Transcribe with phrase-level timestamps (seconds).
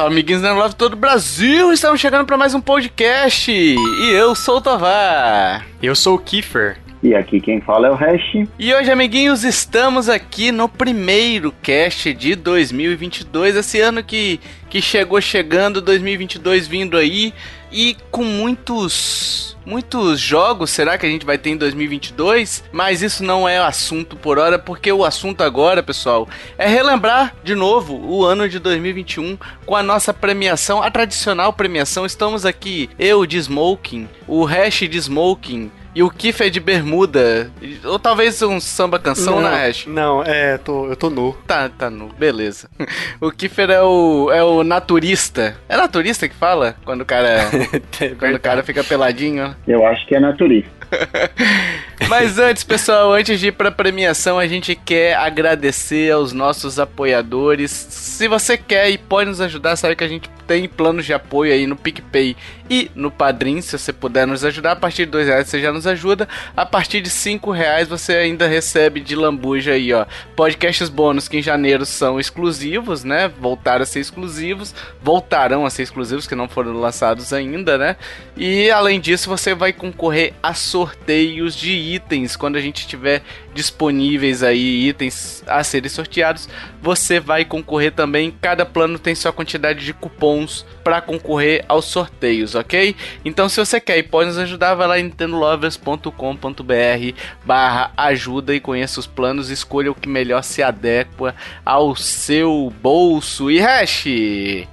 [0.00, 1.74] salve, amiguinhos da Love todo o Brasil!
[1.74, 5.66] Estamos chegando para mais um podcast e eu sou o Tovar.
[5.82, 6.78] Eu sou o Kiefer.
[7.02, 8.46] E aqui quem fala é o Hash.
[8.58, 15.18] E hoje, amiguinhos, estamos aqui no primeiro cast de 2022, esse ano que, que chegou
[15.18, 17.32] chegando, 2022 vindo aí,
[17.72, 22.64] e com muitos muitos jogos, será que a gente vai ter em 2022?
[22.72, 27.54] Mas isso não é assunto por hora, porque o assunto agora, pessoal, é relembrar de
[27.54, 32.04] novo o ano de 2021 com a nossa premiação, a tradicional premiação.
[32.04, 37.50] Estamos aqui, eu de Smoking, o Hash de Smoking, e o Kiff é de bermuda.
[37.84, 39.86] Ou talvez um samba canção, não, né, Ash?
[39.86, 41.36] Não, é, tô, eu tô nu.
[41.46, 42.68] Tá, tá nu, beleza.
[43.20, 45.56] O Kiffer é o, é o naturista.
[45.68, 46.74] É naturista que fala?
[46.84, 47.50] Quando o cara.
[48.18, 49.54] quando o cara fica peladinho.
[49.66, 50.70] Eu acho que é naturista.
[52.08, 57.70] Mas antes, pessoal, antes de ir pra premiação, a gente quer agradecer aos nossos apoiadores.
[57.70, 61.52] Se você quer e pode nos ajudar, sabe que a gente tem planos de apoio
[61.52, 62.36] aí no PicPay
[62.70, 63.60] e no Padrim.
[63.60, 66.28] Se você puder nos ajudar, a partir de dois reais você já nos ajuda.
[66.56, 70.06] A partir de cinco reais você ainda recebe de lambuja aí, ó.
[70.36, 73.28] Podcasts bônus que em janeiro são exclusivos, né?
[73.28, 74.72] Voltaram a ser exclusivos.
[75.02, 77.96] Voltarão a ser exclusivos, que não foram lançados ainda, né?
[78.36, 84.42] E além disso, você vai concorrer a sorteios de itens quando a gente tiver disponíveis
[84.42, 86.48] aí itens a serem sorteados.
[86.80, 88.32] Você vai concorrer também.
[88.40, 92.94] Cada plano tem sua quantidade de cupons para concorrer aos sorteios, ok?
[93.24, 98.60] Então, se você quer e pode nos ajudar, vai lá em nintendolovers.com.br barra ajuda e
[98.60, 99.50] conheça os planos.
[99.50, 101.34] Escolha o que melhor se adequa
[101.64, 103.50] ao seu bolso.
[103.50, 104.04] E Hash!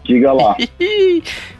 [0.04, 0.56] Diga lá.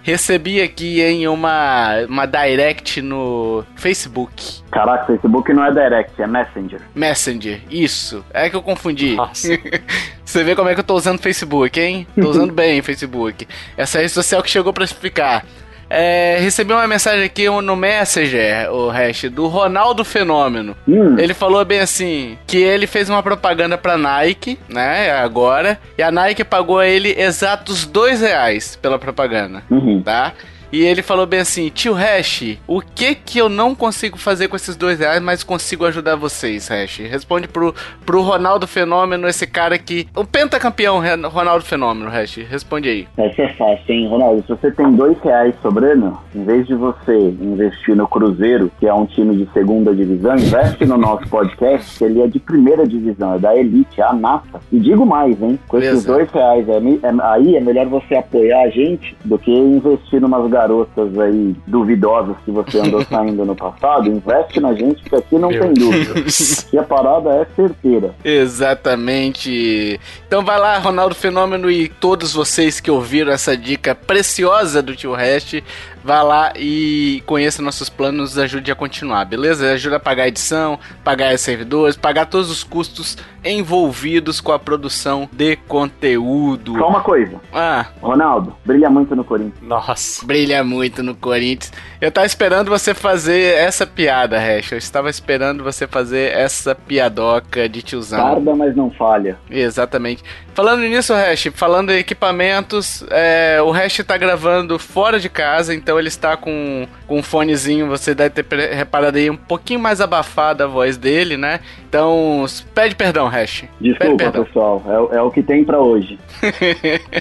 [0.04, 4.62] Recebi aqui em uma, uma direct no Facebook.
[4.72, 6.82] Caraca, Facebook não é direct, é Messenger.
[6.96, 8.24] Messenger, isso.
[8.34, 9.16] É que eu confundi.
[9.16, 9.48] Nossa.
[10.24, 12.08] Você vê como é que eu tô usando Facebook, hein?
[12.16, 13.48] Tô usando bem Facebook.
[13.76, 15.46] Essa rede social que chegou pra explicar.
[15.90, 20.76] É, recebi uma mensagem aqui no Messenger, o hash, do Ronaldo Fenômeno.
[20.88, 21.18] Hum.
[21.18, 25.12] Ele falou bem assim: que ele fez uma propaganda pra Nike, né?
[25.12, 25.80] Agora.
[25.98, 30.02] E a Nike pagou a ele exatos dois reais pela propaganda, Uhum.
[30.04, 30.34] tá?
[30.72, 34.56] E ele falou bem assim, tio Hash, o que que eu não consigo fazer com
[34.56, 36.98] esses dois reais, mas consigo ajudar vocês, Hash?
[37.00, 37.74] Responde pro,
[38.06, 40.08] pro Ronaldo Fenômeno, esse cara que...
[40.16, 42.38] O pentacampeão Ronaldo Fenômeno, Hash.
[42.50, 43.08] Responde aí.
[43.18, 44.42] Essa é fácil, hein, Ronaldo?
[44.44, 48.94] Se você tem dois reais sobrando, em vez de você investir no Cruzeiro, que é
[48.94, 53.36] um time de segunda divisão, investe no nosso podcast, que ele é de primeira divisão,
[53.36, 54.60] é da elite, é a NASA.
[54.72, 55.60] E digo mais, hein?
[55.68, 56.14] Com esses Beleza.
[56.14, 60.50] dois reais é é- aí é melhor você apoiar a gente do que investir numas
[60.58, 64.10] garotas aí duvidosas que você andou saindo no passado.
[64.10, 66.20] Investe na gente, que aqui não Meu tem dúvida.
[66.20, 68.16] Aqui a parada é certeira.
[68.24, 70.00] Exatamente.
[70.28, 75.14] Então vai lá, Ronaldo Fenômeno e todos vocês que ouviram essa dica preciosa do tio
[75.14, 75.62] Hash,
[76.08, 79.74] vá lá e conheça nossos planos, nos ajude a continuar, beleza?
[79.74, 84.60] Ajuda a pagar a edição, pagar os servidores, pagar todos os custos envolvidos com a
[84.60, 86.78] produção de conteúdo.
[86.78, 89.62] Só uma coisa, Ah, Ronaldo, brilha muito no Corinthians.
[89.62, 90.26] Nossa.
[90.26, 91.74] brilha muito no Corinthians.
[92.00, 94.72] Eu tava esperando você fazer essa piada, Hash.
[94.72, 98.20] Eu estava esperando você fazer essa piadoca de tiozão.
[98.20, 99.38] Tarda, mas não falha.
[99.50, 100.24] Exatamente.
[100.58, 106.00] Falando nisso, Hash, falando em equipamentos, é, o Hash tá gravando fora de casa, então
[106.00, 110.64] ele está com, com um fonezinho, você deve ter reparado aí um pouquinho mais abafada
[110.64, 111.60] a voz dele, né?
[111.88, 113.64] Então, pede perdão, Hash.
[113.80, 114.44] Desculpa, perdão.
[114.44, 114.84] pessoal.
[114.88, 116.20] É, o- é o que tem pra hoje.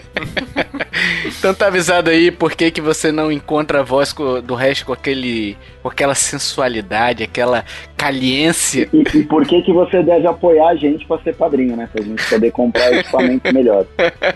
[1.39, 4.93] Então tá avisado aí por que, que você não encontra a voz do Hash com
[4.93, 7.65] aquele com aquela sensualidade, aquela
[7.97, 8.89] caliência.
[8.93, 11.89] E, e por que que você deve apoiar a gente pra ser padrinho, né?
[11.93, 13.85] Pra gente poder comprar equipamento melhor.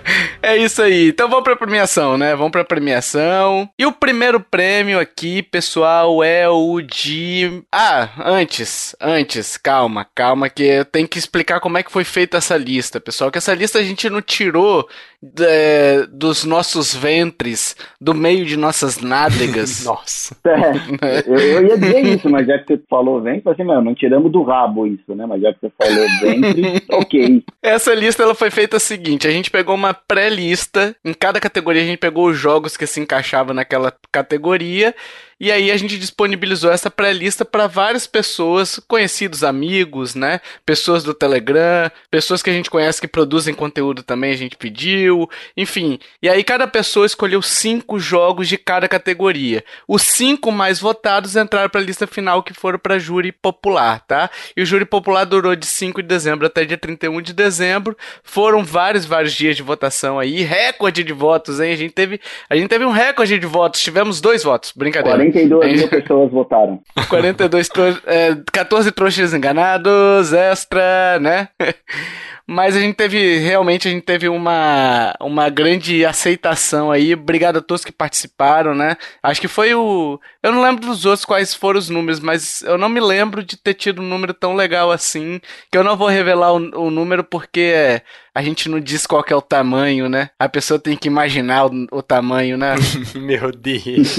[0.43, 1.09] É isso aí.
[1.09, 2.35] Então vamos pra premiação, né?
[2.35, 3.69] Vamos pra premiação.
[3.79, 7.63] E o primeiro prêmio aqui, pessoal, é o de.
[7.71, 12.39] Ah, antes, antes, calma, calma, que eu tenho que explicar como é que foi feita
[12.39, 13.31] essa lista, pessoal.
[13.31, 14.89] Que essa lista a gente não tirou
[15.41, 19.85] é, dos nossos ventres, do meio de nossas nádegas.
[19.85, 20.37] Nossa.
[20.45, 23.95] É, eu, eu ia dizer isso, mas já que você falou ventre, assim, meu, não
[23.95, 25.27] tiramos do rabo isso, né?
[25.27, 27.45] Mas já que você falou ventre, ok.
[27.63, 31.83] Essa lista ela foi feita a seguinte: a gente pegou uma pré-lista, em cada categoria
[31.83, 34.95] a gente pegou os jogos que se encaixavam naquela categoria
[35.39, 40.41] E aí a gente disponibilizou essa pré-lista para várias pessoas, conhecidos, amigos, né?
[40.65, 45.10] Pessoas do Telegram, pessoas que a gente conhece que produzem conteúdo também, a gente pediu,
[45.57, 45.99] enfim.
[46.23, 49.65] E aí cada pessoa escolheu cinco jogos de cada categoria.
[49.87, 54.31] Os cinco mais votados entraram para a lista final que foram para júri popular, tá?
[54.57, 57.97] E o júri popular durou de 5 de dezembro até dia 31 de dezembro.
[58.23, 61.73] Foram vários, vários dias de votação aí, recorde de votos, hein?
[61.73, 65.17] A gente teve, a gente teve um recorde de votos, tivemos dois votos, brincadeira.
[65.17, 66.81] 42 mil pessoas votaram.
[67.09, 67.71] 42
[68.07, 71.49] é, 14 trouxas enganados, extra, né?
[72.53, 77.15] Mas a gente teve, realmente, a gente teve uma, uma grande aceitação aí.
[77.15, 78.97] Obrigado a todos que participaram, né?
[79.23, 80.19] Acho que foi o.
[80.43, 83.57] Eu não lembro dos outros quais foram os números, mas eu não me lembro de
[83.57, 85.41] ter tido um número tão legal assim.
[85.71, 88.03] Que eu não vou revelar o, o número porque
[88.35, 90.31] a gente não diz qual é o tamanho, né?
[90.37, 92.75] A pessoa tem que imaginar o, o tamanho, né?
[93.15, 94.19] Meu Deus.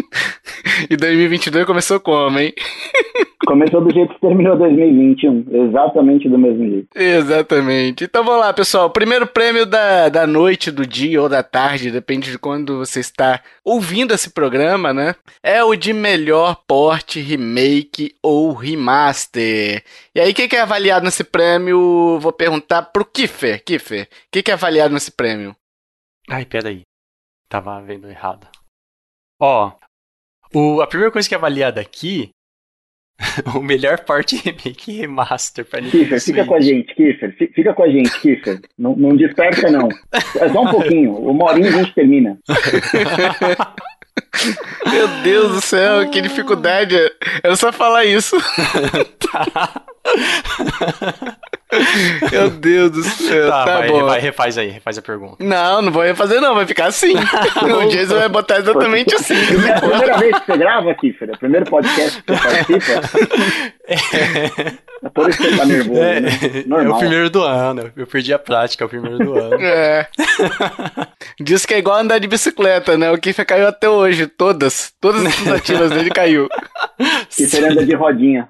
[0.88, 2.54] e 2022 começou como, hein?
[3.46, 6.88] Começou do jeito que terminou 2021, exatamente do mesmo jeito.
[6.94, 8.04] Exatamente.
[8.04, 8.86] Então vamos lá, pessoal.
[8.86, 13.00] O primeiro prêmio da, da noite, do dia ou da tarde, depende de quando você
[13.00, 15.14] está ouvindo esse programa, né?
[15.42, 19.82] É o de melhor porte, remake ou remaster.
[20.14, 22.18] E aí, o que, que é avaliado nesse prêmio?
[22.20, 23.64] Vou perguntar pro Kiffer.
[23.64, 25.56] Kiffer, o que, que é avaliado nesse prêmio?
[26.28, 26.82] Ai, peraí.
[27.48, 28.46] Tava vendo errado.
[29.40, 29.72] Ó,
[30.54, 32.30] o, a primeira coisa que é avaliada aqui
[33.54, 37.36] o melhor parte remake remaster pra Nintendo Kiffer, fica com a gente, Kiffer.
[37.54, 38.60] Fica com a gente, Kiffer.
[38.78, 39.88] Não, não dispersa, não.
[40.12, 41.16] É só um pouquinho.
[41.16, 42.38] Uma horinha a gente termina.
[44.90, 46.96] Meu Deus do céu, que dificuldade.
[47.42, 48.36] É só falar isso.
[49.18, 49.82] tá.
[52.30, 53.48] Meu Deus do céu.
[53.48, 54.04] Tá, tá vai, bom.
[54.04, 55.36] vai, refaz aí, refaz a pergunta.
[55.44, 57.14] Não, não vou refazer, não, vai ficar assim.
[57.14, 59.34] o Jason vai botar exatamente assim.
[59.34, 61.30] É a primeira vez que você grava, Kiffer?
[61.30, 63.70] É o primeiro podcast que você participa?
[63.90, 64.90] É.
[65.02, 66.30] É por isso que você tá nervoso, é, né?
[66.66, 66.92] Normal.
[66.92, 67.90] É o primeiro do ano.
[67.96, 69.56] Eu perdi a prática, é o primeiro do ano.
[69.60, 70.06] É.
[71.40, 73.10] Diz que é igual andar de bicicleta, né?
[73.10, 74.26] O Kiffer caiu até hoje.
[74.28, 74.92] Todas.
[75.00, 76.48] Todas as tentativas dele caiu.
[77.30, 78.48] Kiffer anda de rodinha.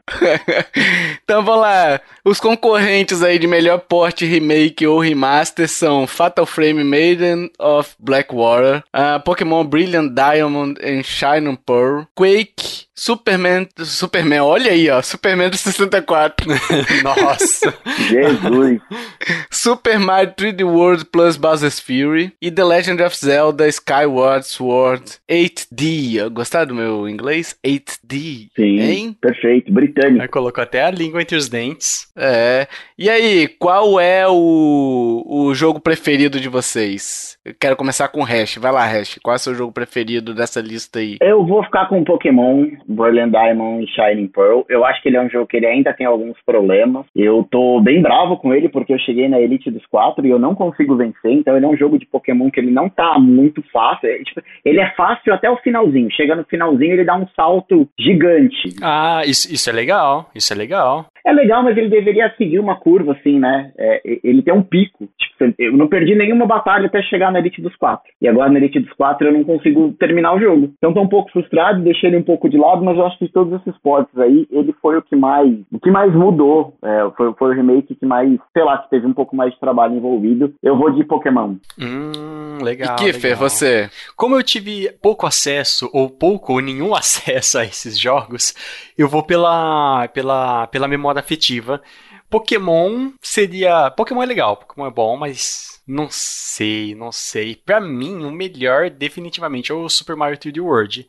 [1.25, 2.01] então vamos lá.
[2.25, 8.85] Os concorrentes aí de melhor porte, remake ou remaster são Fatal Frame Maiden of Blackwater,
[8.95, 15.57] uh, Pokémon Brilliant Diamond and Shining Pearl, Quake, Superman, Superman, olha aí, ó, Superman do
[15.57, 16.47] 64.
[17.03, 17.75] Nossa.
[17.97, 18.79] Jesus.
[19.51, 26.29] Super Mario 3D World plus Bowser's Fury e The Legend of Zelda Skyward Sword 8D.
[26.29, 27.57] Gostaram do meu inglês?
[27.67, 28.51] 8D.
[28.55, 28.81] Sim.
[28.81, 29.17] Hein?
[29.19, 30.21] Perfeito, britânico.
[30.21, 32.07] Aí colocou até a língua entre os dentes.
[32.15, 32.69] É.
[33.03, 37.39] E aí, qual é o, o jogo preferido de vocês?
[37.43, 38.59] Eu quero começar com o Hash.
[38.59, 39.19] Vai lá, Hash.
[39.23, 41.17] Qual é o seu jogo preferido dessa lista aí?
[41.19, 44.65] Eu vou ficar com Pokémon Brilliant Diamond e Shining Pearl.
[44.69, 47.07] Eu acho que ele é um jogo que ele ainda tem alguns problemas.
[47.17, 50.39] Eu tô bem bravo com ele porque eu cheguei na Elite dos quatro e eu
[50.39, 51.33] não consigo vencer.
[51.33, 54.11] Então ele é um jogo de Pokémon que ele não tá muito fácil.
[54.11, 56.13] É, tipo, ele é fácil até o finalzinho.
[56.13, 58.77] Chega no finalzinho ele dá um salto gigante.
[58.83, 60.29] Ah, isso, isso é legal.
[60.35, 61.07] Isso é legal.
[61.25, 63.73] É legal, mas ele deveria seguir uma curva, assim, né?
[63.79, 65.09] É, ele tem um pico.
[65.19, 68.11] Tipo, eu não perdi nenhuma batalha até chegar na Elite dos Quatro.
[68.21, 70.73] E agora na Elite dos Quatro eu não consigo terminar o jogo.
[70.79, 73.27] Então tô um pouco frustrado, deixei ele um pouco de lado, mas eu acho que
[73.27, 76.75] de todos esses portes aí, ele foi o que mais, o que mais mudou.
[76.83, 79.61] É, foi, foi o remake que mais, sei lá, que teve um pouco mais de
[79.61, 80.53] trabalho envolvido.
[80.63, 81.57] Eu vou de Pokémon.
[81.79, 82.97] Hum, legal.
[82.97, 83.89] E Kiffer, você?
[84.17, 88.55] Como eu tive pouco acesso, ou pouco ou nenhum acesso a esses jogos,
[88.97, 91.83] eu vou pela, pela, pela memória afetiva.
[92.29, 93.91] Pokémon seria.
[93.91, 97.57] Pokémon é legal, Pokémon é bom, mas não sei, não sei.
[97.57, 101.07] Pra mim, o melhor definitivamente é o Super Mario 3D World.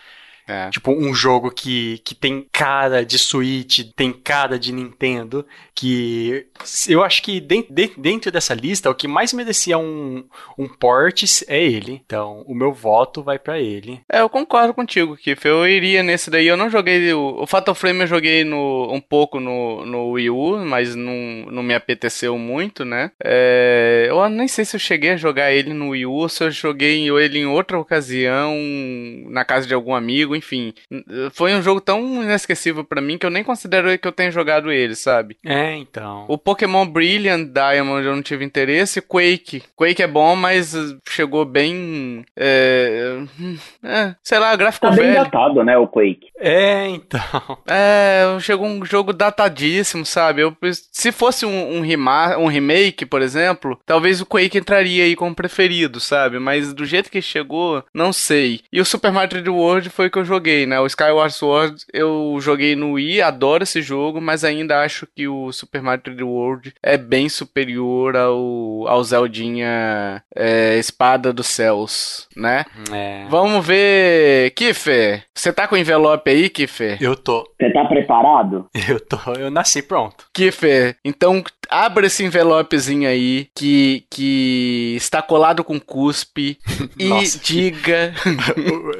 [0.51, 0.69] É.
[0.69, 6.45] Tipo, um jogo que, que tem cara de Switch, tem cara de Nintendo, que
[6.89, 10.25] eu acho que dentro, dentro dessa lista, o que mais merecia um,
[10.57, 12.01] um port é ele.
[12.05, 14.01] Então, o meu voto vai para ele.
[14.11, 15.47] É, eu concordo contigo, Kiff.
[15.47, 16.47] Eu iria nesse daí.
[16.47, 17.13] Eu não joguei.
[17.13, 21.13] O, o Fatal Frame eu joguei no, um pouco no, no Wii U, mas não,
[21.49, 23.11] não me apeteceu muito, né?
[23.23, 26.43] É, eu nem sei se eu cheguei a jogar ele no Wii U ou se
[26.43, 28.53] eu joguei ele em outra ocasião,
[29.29, 30.73] na casa de algum amigo enfim.
[31.31, 34.71] Foi um jogo tão inesquecível para mim que eu nem considero que eu tenha jogado
[34.71, 35.37] ele, sabe?
[35.45, 36.25] É, então.
[36.27, 39.01] O Pokémon Brilliant Diamond eu não tive interesse.
[39.01, 39.63] Quake.
[39.75, 40.73] Quake é bom, mas
[41.07, 42.25] chegou bem.
[42.35, 43.19] É,
[43.83, 45.13] é, sei lá, gráfico tá velho.
[45.13, 46.31] bem datado, né, o Quake.
[46.39, 47.21] É, então.
[47.67, 50.41] É, chegou um jogo datadíssimo, sabe?
[50.41, 50.55] Eu,
[50.91, 55.35] se fosse um, um, remar, um remake, por exemplo, talvez o Quake entraria aí como
[55.35, 56.39] preferido, sabe?
[56.39, 58.61] Mas do jeito que chegou, não sei.
[58.71, 60.79] E o Super Mario 3D World foi o que eu eu joguei, né?
[60.79, 65.51] O Skyward Sword eu joguei no Wii, adoro esse jogo, mas ainda acho que o
[65.51, 72.65] Super Mario 3D World é bem superior ao, ao Zeldinha é, Espada dos Céus, né?
[72.91, 73.25] É.
[73.29, 74.51] Vamos ver.
[74.51, 76.97] Kiffer, você tá com o envelope aí, Kiffer?
[77.01, 77.43] Eu tô.
[77.59, 78.67] Você tá preparado?
[78.87, 79.17] Eu tô.
[79.39, 80.25] Eu nasci pronto.
[80.33, 86.57] Kiffer, então abra esse envelopezinho aí que, que está colado com cuspe
[86.99, 87.39] e Nossa.
[87.41, 88.13] diga.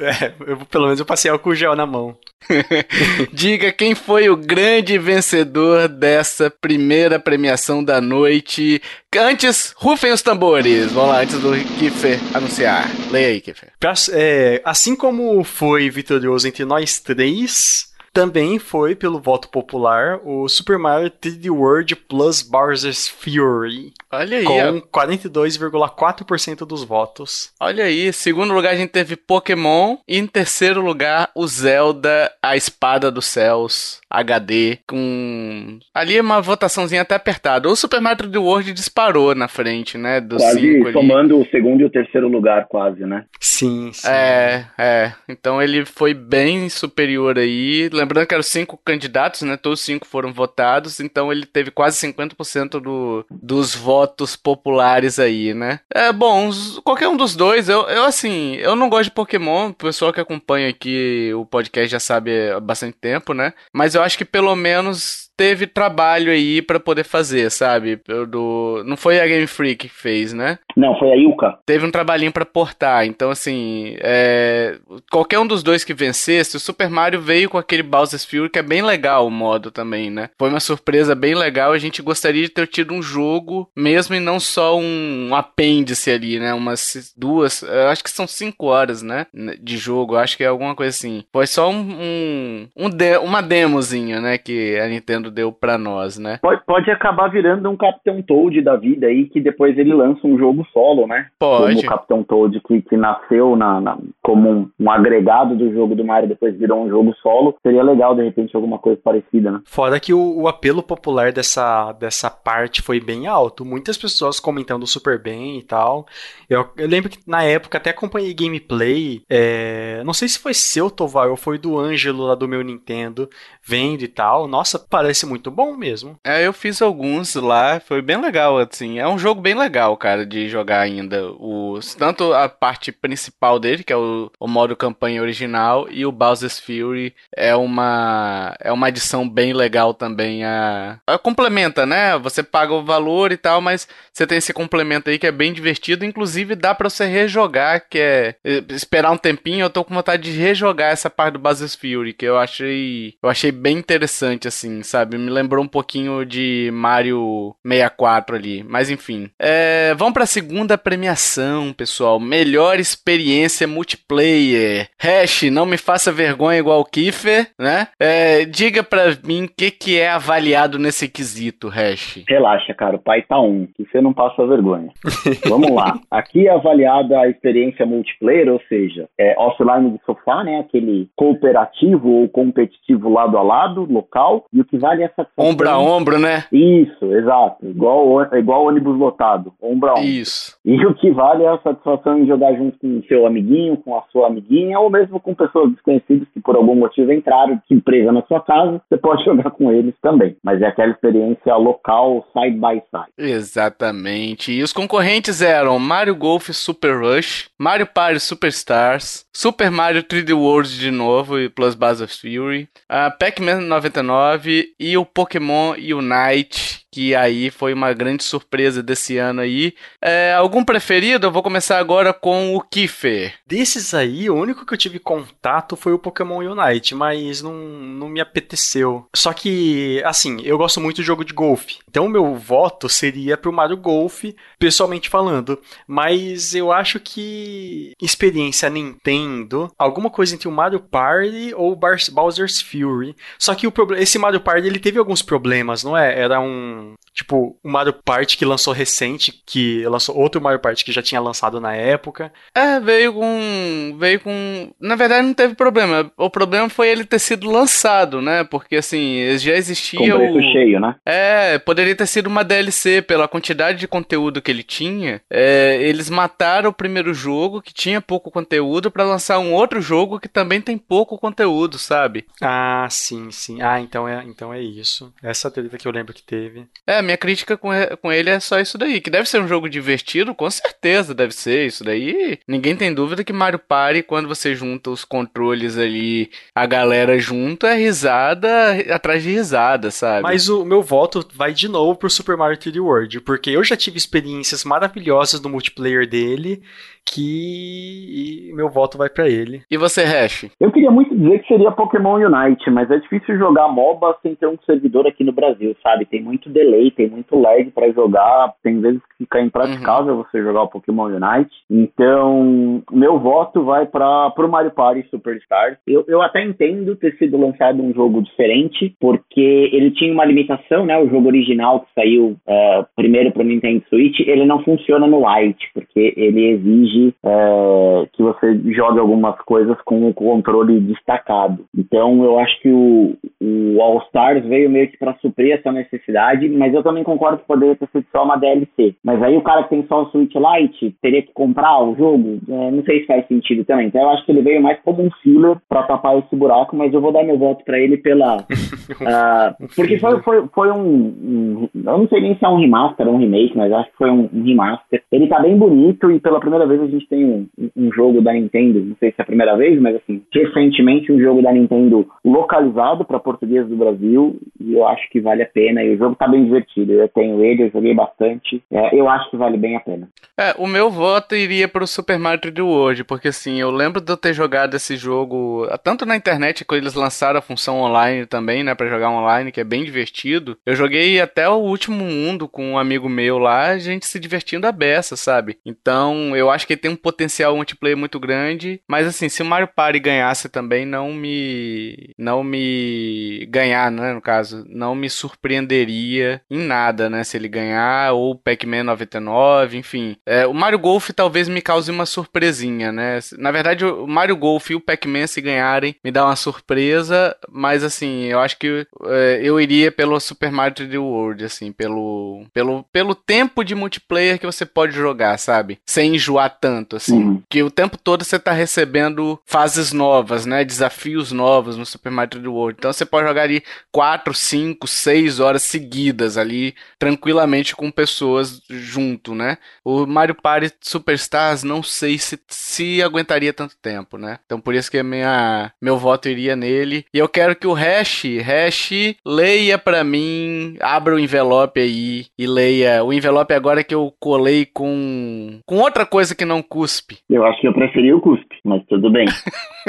[0.02, 2.16] É, eu, pelo menos eu passei álcool gel na mão.
[3.32, 8.82] Diga quem foi o grande vencedor dessa primeira premiação da noite.
[9.16, 10.90] Antes, rufem os tambores.
[10.90, 12.90] Vamos lá, antes do Kiffer anunciar.
[13.10, 13.70] Leia aí, Kiffer.
[13.78, 20.48] Pra- é, assim como foi vitorioso entre nós três, também foi, pelo voto popular, o
[20.48, 27.50] Super Mario 3D World Plus Bowser's Fury, Olha aí, com 42,4% dos votos.
[27.58, 28.12] olha aí.
[28.12, 29.96] Segundo lugar, a gente teve Pokémon.
[30.06, 35.78] E em terceiro lugar, o Zelda, a Espada dos Céus, HD, com.
[35.94, 37.68] Ali é uma votaçãozinha até apertada.
[37.68, 40.20] O Super Mario 3D World disparou na frente, né?
[40.20, 40.92] Dos quase cinco ali.
[40.92, 43.24] somando o segundo e o terceiro lugar, quase, né?
[43.40, 44.08] Sim, sim.
[44.08, 45.12] É, é.
[45.28, 47.88] Então ele foi bem superior aí.
[47.90, 49.56] Lembrando que eram cinco candidatos, né?
[49.56, 51.00] Todos cinco foram votados.
[51.00, 55.80] Então ele teve quase 50% do, dos votos populares aí, né?
[55.92, 56.50] É bom,
[56.84, 57.68] qualquer um dos dois.
[57.68, 59.70] Eu, eu, assim, eu não gosto de Pokémon.
[59.70, 63.54] O pessoal que acompanha aqui o podcast já sabe há bastante tempo, né?
[63.72, 68.00] Mas eu acho que pelo menos teve trabalho aí pra poder fazer, sabe?
[68.28, 68.82] Do...
[68.86, 70.58] Não foi a Game Freak que fez, né?
[70.76, 71.58] Não, foi a Ilka.
[71.66, 73.04] teve um trabalhinho pra portar.
[73.06, 74.78] Então, assim, é,
[75.10, 78.58] qualquer um dos dois que vencesse, o Super Mario veio com aquele Bowser's Fury, que
[78.58, 80.30] é bem legal o modo também, né?
[80.38, 81.72] Foi uma surpresa bem legal.
[81.72, 86.10] A gente gostaria de ter tido um jogo mesmo e não só um, um apêndice
[86.10, 86.54] ali, né?
[86.54, 89.26] Umas duas, acho que são cinco horas, né?
[89.60, 91.24] De jogo, acho que é alguma coisa assim.
[91.32, 94.38] Foi só um, um, um de- uma demozinha, né?
[94.38, 96.38] Que a Nintendo deu pra nós, né?
[96.42, 100.38] Pode, pode acabar virando um Capitão Toad da vida aí, que depois ele lança um
[100.38, 101.28] jogo solo, né?
[101.38, 101.78] Como Pode.
[101.86, 106.04] o Capitão Toad, que, que nasceu na, na- como um, um agregado do jogo do
[106.04, 107.54] Mario, depois virou um jogo solo.
[107.62, 109.60] Seria legal, de repente, alguma coisa parecida, né?
[109.64, 113.64] Fora que o, o apelo popular dessa, dessa parte foi bem alto.
[113.64, 116.06] Muitas pessoas comentando super bem e tal.
[116.48, 119.22] Eu, eu lembro que na época até acompanhei gameplay.
[119.28, 123.28] é, não sei se foi seu, Tovar, ou foi do Ângelo lá do meu Nintendo,
[123.64, 124.46] vendo e tal.
[124.48, 126.18] Nossa, parece muito bom mesmo.
[126.24, 128.98] É, eu fiz alguns lá, foi bem legal, assim.
[128.98, 131.30] É um jogo bem legal, cara, de jogar ainda.
[131.32, 136.12] O, tanto a parte principal dele, que é o, o modo campanha original, e o
[136.12, 140.44] Bowser's Fury é uma, é uma adição bem legal também.
[140.44, 142.16] A, a complementa, né?
[142.18, 145.52] Você paga o valor e tal, mas você tem esse complemento aí que é bem
[145.52, 146.04] divertido.
[146.04, 149.64] Inclusive, dá pra você rejogar, que é eh, esperar um tempinho.
[149.64, 153.28] Eu tô com vontade de rejogar essa parte do Bowser's Fury, que eu achei, eu
[153.28, 155.01] achei bem interessante, assim, sabe?
[155.04, 158.64] Me lembrou um pouquinho de Mario 64 ali.
[158.68, 159.28] Mas enfim.
[159.38, 162.18] É, vamos pra segunda premiação, pessoal.
[162.18, 164.88] Melhor experiência multiplayer.
[164.98, 167.88] Hash, não me faça vergonha igual o Kiffer, né?
[167.98, 172.24] É, diga pra mim o que, que é avaliado nesse quesito, Hash.
[172.28, 174.90] Relaxa, cara, o pai tá um, que você não passa vergonha.
[175.48, 175.98] Vamos lá.
[176.10, 180.60] Aqui é avaliada a experiência multiplayer, ou seja, é offline de sofá, né?
[180.60, 185.44] Aquele cooperativo ou competitivo lado a lado, local, e o que vale a satisfação.
[185.44, 186.44] Ombro a ombro, né?
[186.52, 187.66] Isso, exato.
[187.66, 190.04] Igual, igual ônibus lotado, ombro a ombro.
[190.04, 190.56] Isso.
[190.64, 193.96] E o que vale é a satisfação em jogar junto com o seu amiguinho, com
[193.96, 198.12] a sua amiguinha, ou mesmo com pessoas desconhecidas que por algum motivo entraram de surpresa
[198.12, 200.36] na sua casa, você pode jogar com eles também.
[200.42, 203.12] Mas é aquela experiência local, side by side.
[203.18, 204.52] Exatamente.
[204.52, 210.78] E os concorrentes eram Mario Golf Super Rush, Mario Party Superstars, Super Mario 3D World
[210.78, 217.50] de novo e Plus Bowser's Fury, a Pac-Man 99 e o Pokémon Unite, que aí
[217.50, 219.74] foi uma grande surpresa desse ano aí.
[220.00, 221.26] É, algum preferido?
[221.26, 223.34] Eu vou começar agora com o Kiffer.
[223.46, 228.08] Desses aí, o único que eu tive contato foi o Pokémon Unite, mas não, não
[228.10, 229.06] me apeteceu.
[229.16, 231.78] Só que, assim, eu gosto muito de jogo de golfe.
[231.88, 234.24] Então, meu voto seria pro Mario Golf,
[234.58, 235.58] pessoalmente falando.
[235.86, 241.76] Mas eu acho que experiência Nintendo, alguma coisa entre o Mario Party ou o
[242.12, 243.16] Bowser's Fury.
[243.38, 246.18] Só que o esse Mario Party ele teve alguns problemas, não é?
[246.18, 246.94] Era um um.
[247.14, 251.20] Tipo, o Mario Party que lançou recente, que lançou outro Mario Party que já tinha
[251.20, 252.32] lançado na época.
[252.54, 253.96] É, veio com.
[253.98, 254.72] Veio com.
[254.80, 256.10] Na verdade, não teve problema.
[256.16, 258.44] O problema foi ele ter sido lançado, né?
[258.44, 259.98] Porque assim, já existia.
[259.98, 260.52] Com preço o...
[260.52, 260.96] cheio, né?
[261.04, 265.20] É, poderia ter sido uma DLC pela quantidade de conteúdo que ele tinha.
[265.30, 270.18] É, eles mataram o primeiro jogo, que tinha pouco conteúdo, para lançar um outro jogo
[270.18, 272.26] que também tem pouco conteúdo, sabe?
[272.40, 273.60] Ah, sim, sim.
[273.60, 275.12] Ah, então é, então é isso.
[275.22, 276.66] Essa treta que eu lembro que teve.
[276.86, 279.00] É, minha crítica com, com ele é só isso daí.
[279.00, 282.38] Que deve ser um jogo divertido, com certeza deve ser isso daí.
[282.46, 287.66] Ninguém tem dúvida que Mario Party, quando você junta os controles ali, a galera junto,
[287.66, 288.48] é risada
[288.92, 290.22] atrás de risada, sabe?
[290.22, 293.76] Mas o meu voto vai de novo pro Super Mario 3D World, porque eu já
[293.76, 296.62] tive experiências maravilhosas no multiplayer dele
[297.04, 299.62] que meu voto vai para ele.
[299.70, 300.50] E você, Hash?
[300.60, 304.46] Eu queria muito dizer que seria Pokémon Unite, mas é difícil jogar MOBA sem ter
[304.46, 306.06] um servidor aqui no Brasil, sabe?
[306.06, 310.22] Tem muito delay, tem muito lag para jogar, tem vezes que fica impraticável uhum.
[310.22, 311.52] você jogar o Pokémon Unite.
[311.70, 315.76] Então, meu voto vai para pro Mario Party Superstars.
[315.86, 320.86] Eu, eu até entendo ter sido lançado um jogo diferente, porque ele tinha uma limitação,
[320.86, 320.98] né?
[320.98, 325.70] O jogo original que saiu uh, primeiro para Nintendo Switch, ele não funciona no Lite,
[325.74, 331.64] porque ele exige exige é, que você jogue algumas coisas com o controle destacado.
[331.76, 336.48] Então eu acho que o, o All Stars veio meio que para suprir essa necessidade,
[336.48, 338.94] mas eu também concordo que poderia ter sido só uma DLC.
[339.04, 342.38] Mas aí o cara que tem só o Switch Lite teria que comprar o jogo,
[342.48, 343.86] é, não sei se faz sentido também.
[343.86, 346.92] Então eu acho que ele veio mais como um filler para tapar esse buraco, mas
[346.92, 348.38] eu vou dar meu voto para ele pela.
[348.38, 353.06] uh, porque foi, foi, foi um, um, Eu não sei nem se é um remaster
[353.06, 355.02] ou um remake, mas acho que foi um, um remaster.
[355.10, 357.46] Ele tá bem bonito e pela primeira vez a gente tem um,
[357.76, 361.20] um jogo da Nintendo, não sei se é a primeira vez, mas assim, recentemente um
[361.20, 365.82] jogo da Nintendo localizado para português do Brasil e eu acho que vale a pena.
[365.82, 366.92] E o jogo tá bem divertido.
[366.92, 368.62] Eu tenho ele, eu joguei bastante.
[368.70, 370.08] É, eu acho que vale bem a pena.
[370.38, 374.10] É, o meu voto iria pro Super Mario 3D World, porque assim, eu lembro de
[374.10, 378.62] eu ter jogado esse jogo tanto na internet quando eles lançaram a função online também,
[378.62, 380.56] né, para jogar online, que é bem divertido.
[380.64, 384.66] Eu joguei até o último mundo com um amigo meu lá, a gente se divertindo
[384.66, 385.58] a beça, sabe?
[385.64, 389.68] Então, eu acho que tem um potencial multiplayer muito grande, mas assim, se o Mario
[389.68, 396.58] Party ganhasse também, não me não me ganhar, né, no caso, não me surpreenderia em
[396.58, 400.16] nada, né, se ele ganhar ou Pac-Man 99, enfim.
[400.26, 403.18] É, o Mario Golf talvez me cause uma surpresinha, né?
[403.38, 407.82] Na verdade, o Mario Golf e o Pac-Man se ganharem me dá uma surpresa, mas
[407.84, 412.84] assim, eu acho que é, eu iria pelo Super Mario 3D World, assim, pelo pelo
[412.92, 415.78] pelo tempo de multiplayer que você pode jogar, sabe?
[415.86, 417.24] Sem enjoar tanto, assim.
[417.24, 417.42] Uhum.
[417.50, 420.64] Que o tempo todo você tá recebendo fases novas, né?
[420.64, 422.76] Desafios novos no Super Mario 3D World.
[422.78, 429.34] Então você pode jogar ali 4, 5, 6 horas seguidas ali, tranquilamente com pessoas junto,
[429.34, 429.58] né?
[429.84, 434.38] O Mario Party Superstars não sei se, se aguentaria tanto tempo, né?
[434.46, 437.04] Então por isso que a minha, meu voto iria nele.
[437.12, 442.46] E eu quero que o Hash, Hash, leia para mim, abra o envelope aí e
[442.46, 443.02] leia.
[443.02, 447.18] O envelope agora que eu colei com, com outra coisa que não cuspe.
[447.30, 449.26] Eu acho que eu preferi o cuspe, mas tudo bem.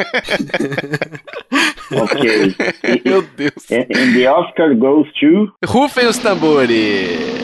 [1.91, 2.55] ok.
[3.03, 3.71] Meu Deus.
[3.71, 5.51] And the Oscar goes to...
[5.65, 7.42] Rufem os tambores.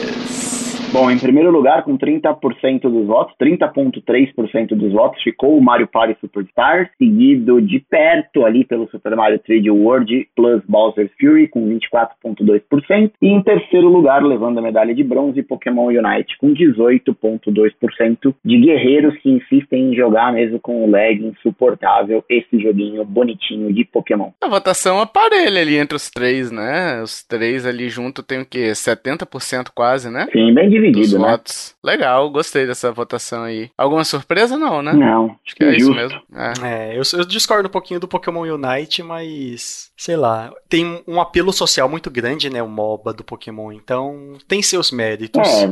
[0.92, 6.16] Bom, em primeiro lugar, com 30% dos votos, 30,3% dos votos, ficou o Mario Party
[6.20, 13.12] Superstar, seguido de perto ali pelo Super Mario 3D World plus Bowser's Fury, com 24,2%.
[13.22, 19.16] E em terceiro lugar, levando a medalha de bronze, Pokémon Unite, com 18,2% de guerreiros
[19.18, 24.30] que insistem em jogar mesmo com o lag insuportável esse joguinho bonitinho de Pokémon.
[24.42, 27.00] A votação aparelha ali entre os três, né?
[27.00, 28.72] Os três ali junto tem o quê?
[28.72, 30.26] 70% quase, né?
[30.32, 31.30] Sim, bem dividido, né?
[31.30, 31.74] Votos.
[31.82, 33.70] Legal, gostei dessa votação aí.
[33.76, 34.92] Alguma surpresa não, né?
[34.92, 35.36] Não.
[35.46, 35.82] Acho que é justo.
[35.82, 36.20] isso mesmo.
[36.34, 41.20] É, é eu, eu, discordo um pouquinho do Pokémon Unite, mas sei lá, tem um
[41.20, 45.46] apelo social muito grande, né, o MOBA do Pokémon, então tem seus méritos.
[45.46, 45.68] É,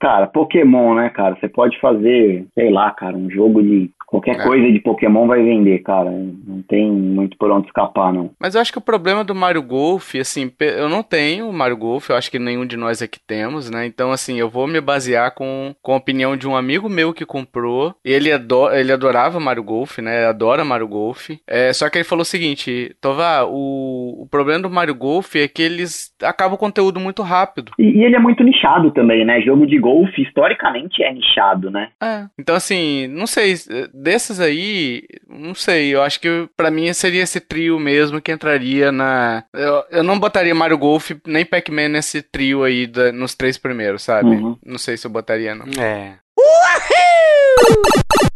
[0.00, 4.42] cara, Pokémon, né, cara, você pode fazer, sei lá, cara, um jogo de Qualquer é.
[4.42, 6.10] coisa de Pokémon vai vender, cara.
[6.10, 8.30] Não tem muito por onde escapar, não.
[8.38, 12.10] Mas eu acho que o problema do Mario Golf, assim, eu não tenho Mario Golf,
[12.10, 13.86] eu acho que nenhum de nós aqui temos, né?
[13.86, 17.24] Então, assim, eu vou me basear com, com a opinião de um amigo meu que
[17.24, 17.94] comprou.
[18.04, 20.26] Ele, adora, ele adorava Mario Golf, né?
[20.26, 21.30] Adora Mario Golf.
[21.46, 25.48] É, só que ele falou o seguinte: Tova, o o problema do Mario Golf é
[25.48, 27.72] que eles acabam o conteúdo muito rápido.
[27.78, 29.40] E, e, ele é muito nichado também, né?
[29.40, 31.88] Jogo de golfe, historicamente, é nichado, né?
[32.02, 32.26] É.
[32.38, 33.54] Então, assim, não sei,
[34.00, 38.90] desses aí, não sei, eu acho que para mim seria esse trio mesmo que entraria
[38.90, 39.44] na.
[39.52, 44.02] Eu, eu não botaria Mario Golf nem Pac-Man nesse trio aí da, nos três primeiros,
[44.02, 44.30] sabe?
[44.30, 44.56] Uhum.
[44.64, 45.66] Não sei se eu botaria, não.
[45.82, 46.14] É.
[46.38, 48.30] Uhul!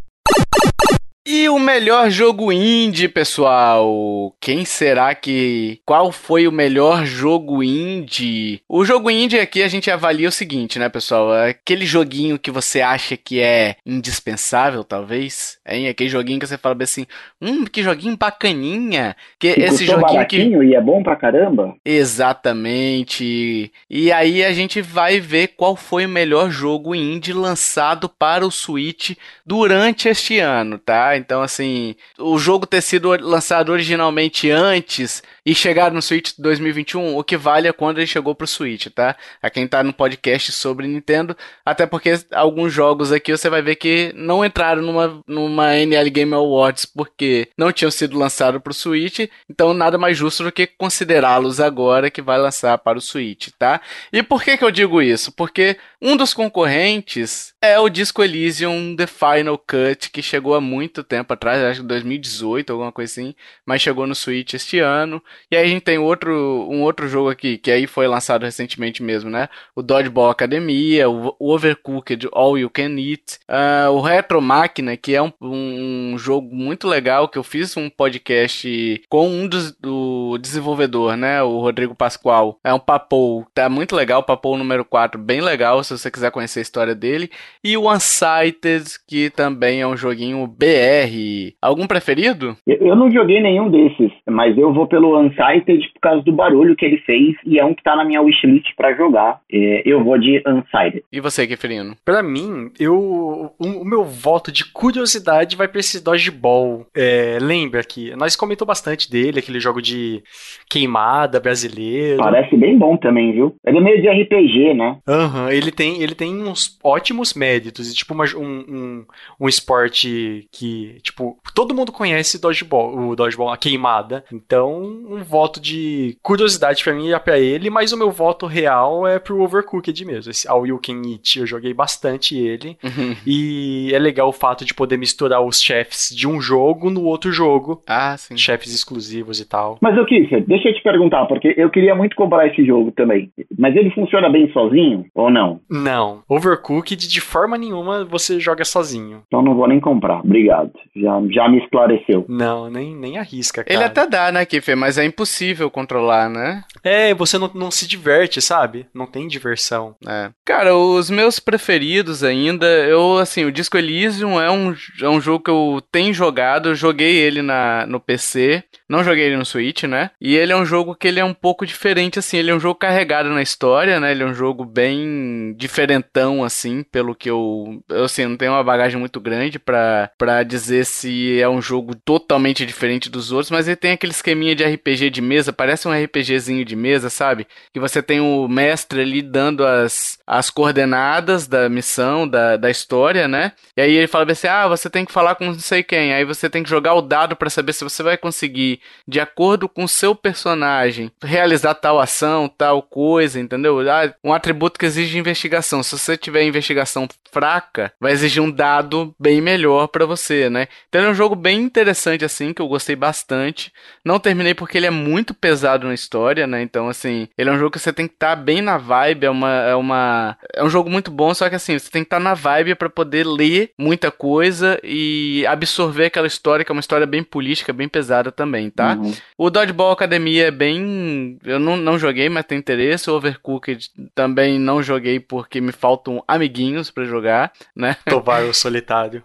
[1.27, 4.35] E o melhor jogo indie, pessoal?
[4.39, 5.79] Quem será que.
[5.83, 8.61] Qual foi o melhor jogo indie?
[8.69, 11.33] O jogo indie aqui a gente avalia o seguinte, né, pessoal?
[11.33, 15.57] É aquele joguinho que você acha que é indispensável, talvez.
[15.67, 15.87] Hein?
[15.87, 17.07] Aquele joguinho que você fala assim:
[17.41, 19.15] hum, que joguinho bacaninha.
[19.39, 20.37] Que, que esse joguinho que.
[20.37, 21.75] E é bom pra caramba?
[21.83, 23.71] Exatamente.
[23.89, 28.51] E aí a gente vai ver qual foi o melhor jogo indie lançado para o
[28.51, 31.14] Switch durante este ano, tá?
[31.17, 37.23] Então, assim, o jogo ter sido lançado originalmente antes e chegar no Switch 2021, o
[37.23, 39.15] que vale é quando ele chegou pro Switch, tá?
[39.41, 43.75] A quem tá no podcast sobre Nintendo, até porque alguns jogos aqui você vai ver
[43.75, 49.27] que não entraram numa, numa NL Game Awards porque não tinham sido lançados pro Switch,
[49.47, 53.81] então nada mais justo do que considerá-los agora que vai lançar para o Switch, tá?
[54.11, 55.31] E por que que eu digo isso?
[55.31, 61.03] Porque um dos concorrentes é o Disco Elysium The Final Cut, que chegou há muito
[61.03, 65.21] tempo atrás, acho que 2018, alguma coisa assim, mas chegou no Switch este ano.
[65.51, 66.33] E aí a gente tem outro,
[66.69, 69.47] um outro jogo aqui, que aí foi lançado recentemente mesmo, né?
[69.75, 75.21] O Dodgeball Academia, o Overcooked All You Can Eat, uh, o Retro Máquina, que é
[75.21, 81.15] um, um, jogo muito legal, que eu fiz um podcast com um dos do desenvolvedor,
[81.15, 81.41] né?
[81.43, 82.57] O Rodrigo Pascoal.
[82.63, 86.59] É um Papou, tá muito legal, Papou número 4, bem legal, se você quiser conhecer
[86.59, 87.29] a história dele.
[87.63, 91.55] E o Unsighted, que também é um joguinho BR.
[91.61, 92.55] Algum preferido?
[92.67, 96.85] Eu não joguei nenhum desses, mas eu vou pelo Unsighted por causa do barulho que
[96.85, 99.39] ele fez e é um que tá na minha wishlist para jogar.
[99.51, 101.03] É, eu vou de Unsighted.
[101.11, 101.95] E você, Kefrino?
[102.03, 106.85] Para mim, eu o, o, meu voto de curiosidade vai pra esse Dodgeball.
[106.95, 110.23] É, lembra que nós comentou bastante dele, aquele jogo de
[110.69, 112.17] queimada brasileiro.
[112.17, 113.55] Parece bem bom também, viu?
[113.65, 114.97] Ele é meio de RPG, né?
[115.07, 119.05] Aham, uhum, ele tem ele tem uns ótimos méritos e tipo uma, um, um,
[119.39, 124.23] um esporte que, tipo, todo mundo conhece Dodgeball, o Dodgeball, a queimada.
[124.31, 129.07] Então, um voto de curiosidade para mim é para ele, mas o meu voto real
[129.07, 130.31] é pro Overcooked mesmo.
[130.31, 132.77] Esse All You Can Eat, eu joguei bastante ele.
[132.83, 133.15] Uhum.
[133.25, 137.31] E é legal o fato de poder misturar os chefs de um jogo no outro
[137.31, 137.81] jogo.
[137.87, 138.37] Ah, sim.
[138.37, 139.77] Chefes exclusivos e tal.
[139.81, 143.31] Mas o Kiffer, deixa eu te perguntar, porque eu queria muito comprar esse jogo também.
[143.57, 145.59] Mas ele funciona bem sozinho ou não?
[145.69, 146.21] Não.
[146.27, 149.23] Overcooked, de forma nenhuma, você joga sozinho.
[149.27, 150.19] Então não vou nem comprar.
[150.19, 150.71] Obrigado.
[150.95, 152.25] Já, já me esclareceu.
[152.27, 153.75] Não, nem, nem arrisca, cara.
[153.75, 154.75] Ele até dá, né, Kiffer?
[154.75, 156.63] Mas é impossível controlar, né?
[156.83, 158.87] É, você não, não se diverte, sabe?
[158.93, 159.95] Não tem diversão.
[160.07, 160.29] É.
[160.45, 165.43] Cara, os meus preferidos ainda, eu, assim, o Disco Elysium é um, é um jogo
[165.43, 169.83] que eu tenho jogado, eu joguei ele na, no PC, não joguei ele no Switch,
[169.83, 170.11] né?
[170.21, 172.59] E ele é um jogo que ele é um pouco diferente, assim, ele é um
[172.59, 174.11] jogo carregado na história, né?
[174.11, 178.63] Ele é um jogo bem diferentão, assim, pelo que eu, eu assim, não tenho uma
[178.63, 183.75] bagagem muito grande para dizer se é um jogo totalmente diferente dos outros, mas ele
[183.75, 187.47] tem aquele esqueminha de RPG de mesa, parece um RPGzinho de mesa, sabe?
[187.73, 193.27] Que você tem o mestre ali dando as, as coordenadas da missão, da, da história,
[193.27, 193.53] né?
[193.75, 196.13] E aí ele fala assim: ah, você tem que falar com não sei quem.
[196.13, 199.67] Aí você tem que jogar o dado para saber se você vai conseguir, de acordo
[199.67, 203.79] com o seu personagem, realizar tal ação, tal coisa, entendeu?
[203.89, 205.81] Ah, um atributo que exige investigação.
[205.81, 210.67] Se você tiver investigação fraca, vai exigir um dado bem melhor para você, né?
[210.87, 213.73] Então é um jogo bem interessante assim, que eu gostei bastante.
[214.03, 216.61] Não terminei porque ele é muito pesado na história, né?
[216.61, 219.25] Então assim, ele é um jogo que você tem que estar tá bem na vibe,
[219.25, 222.07] é uma é uma é um jogo muito bom, só que assim, você tem que
[222.07, 226.73] estar tá na vibe para poder ler muita coisa e absorver aquela história, que é
[226.73, 228.93] uma história bem política, bem pesada também, tá?
[228.93, 229.13] Uhum.
[229.37, 233.09] O Dodgeball Academia é bem, eu não, não joguei, mas tem interesse.
[233.09, 237.95] O Overcooked também não joguei porque me faltam amiguinhos para jogar jogar, né?
[238.05, 239.23] Tovar o solitário.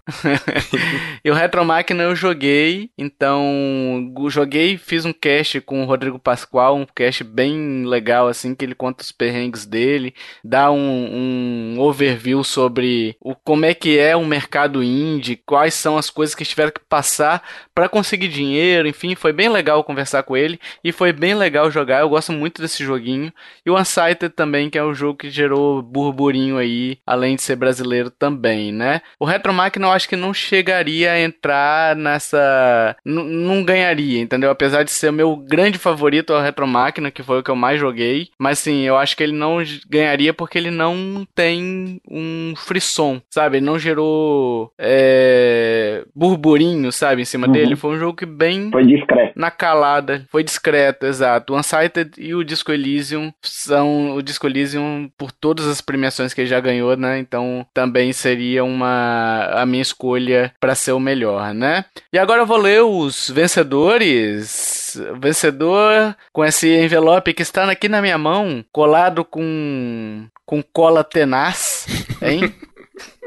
[1.24, 6.76] e o Retro Máquina eu joguei, então joguei, fiz um cast com o Rodrigo Pascoal,
[6.76, 12.42] um cast bem legal, assim, que ele conta os perrengues dele, dá um, um overview
[12.44, 16.72] sobre o, como é que é o mercado indie, quais são as coisas que tiveram
[16.72, 17.42] que passar
[17.74, 22.00] para conseguir dinheiro, enfim, foi bem legal conversar com ele e foi bem legal jogar,
[22.00, 23.32] eu gosto muito desse joguinho.
[23.64, 27.56] E o Unsighted também, que é o jogo que gerou burburinho aí, além de ser
[27.56, 29.00] brasileiro também, né?
[29.18, 32.96] O Retro Máquina eu acho que não chegaria a entrar nessa.
[33.04, 34.50] Não ganharia, entendeu?
[34.50, 37.56] Apesar de ser o meu grande favorito ao Retro Máquina, que foi o que eu
[37.56, 38.28] mais joguei.
[38.38, 43.58] Mas sim, eu acho que ele não ganharia porque ele não tem um frisson, sabe?
[43.58, 47.52] Ele não gerou é, burburinho, sabe, em cima uhum.
[47.52, 47.76] dele.
[47.76, 48.70] Foi um jogo que bem.
[48.70, 49.38] Foi discreto.
[49.38, 50.24] Na calada.
[50.30, 51.52] Foi discreto, exato.
[51.52, 54.14] O Unsighted e o Disco Elysium são.
[54.14, 57.18] O Disco Elysium, por todas as premiações que ele já ganhou, né?
[57.18, 59.48] Então também seria uma.
[59.52, 61.84] a minha escolha para ser o melhor, né?
[62.12, 65.00] E agora eu vou ler os vencedores.
[65.20, 71.86] Vencedor com esse envelope que está aqui na minha mão, colado com com cola tenaz,
[72.20, 72.52] hein?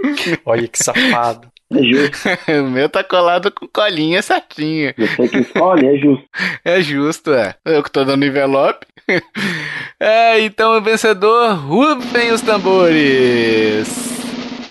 [0.45, 1.47] Olha que safado.
[1.71, 2.29] É justo.
[2.65, 4.93] o meu tá colado com colinha certinha.
[4.97, 6.25] Você que escolhe, é justo.
[6.65, 7.55] É justo, é.
[7.65, 8.85] Eu que tô dando envelope.
[9.99, 14.12] é, então o vencedor, rufem os tambores.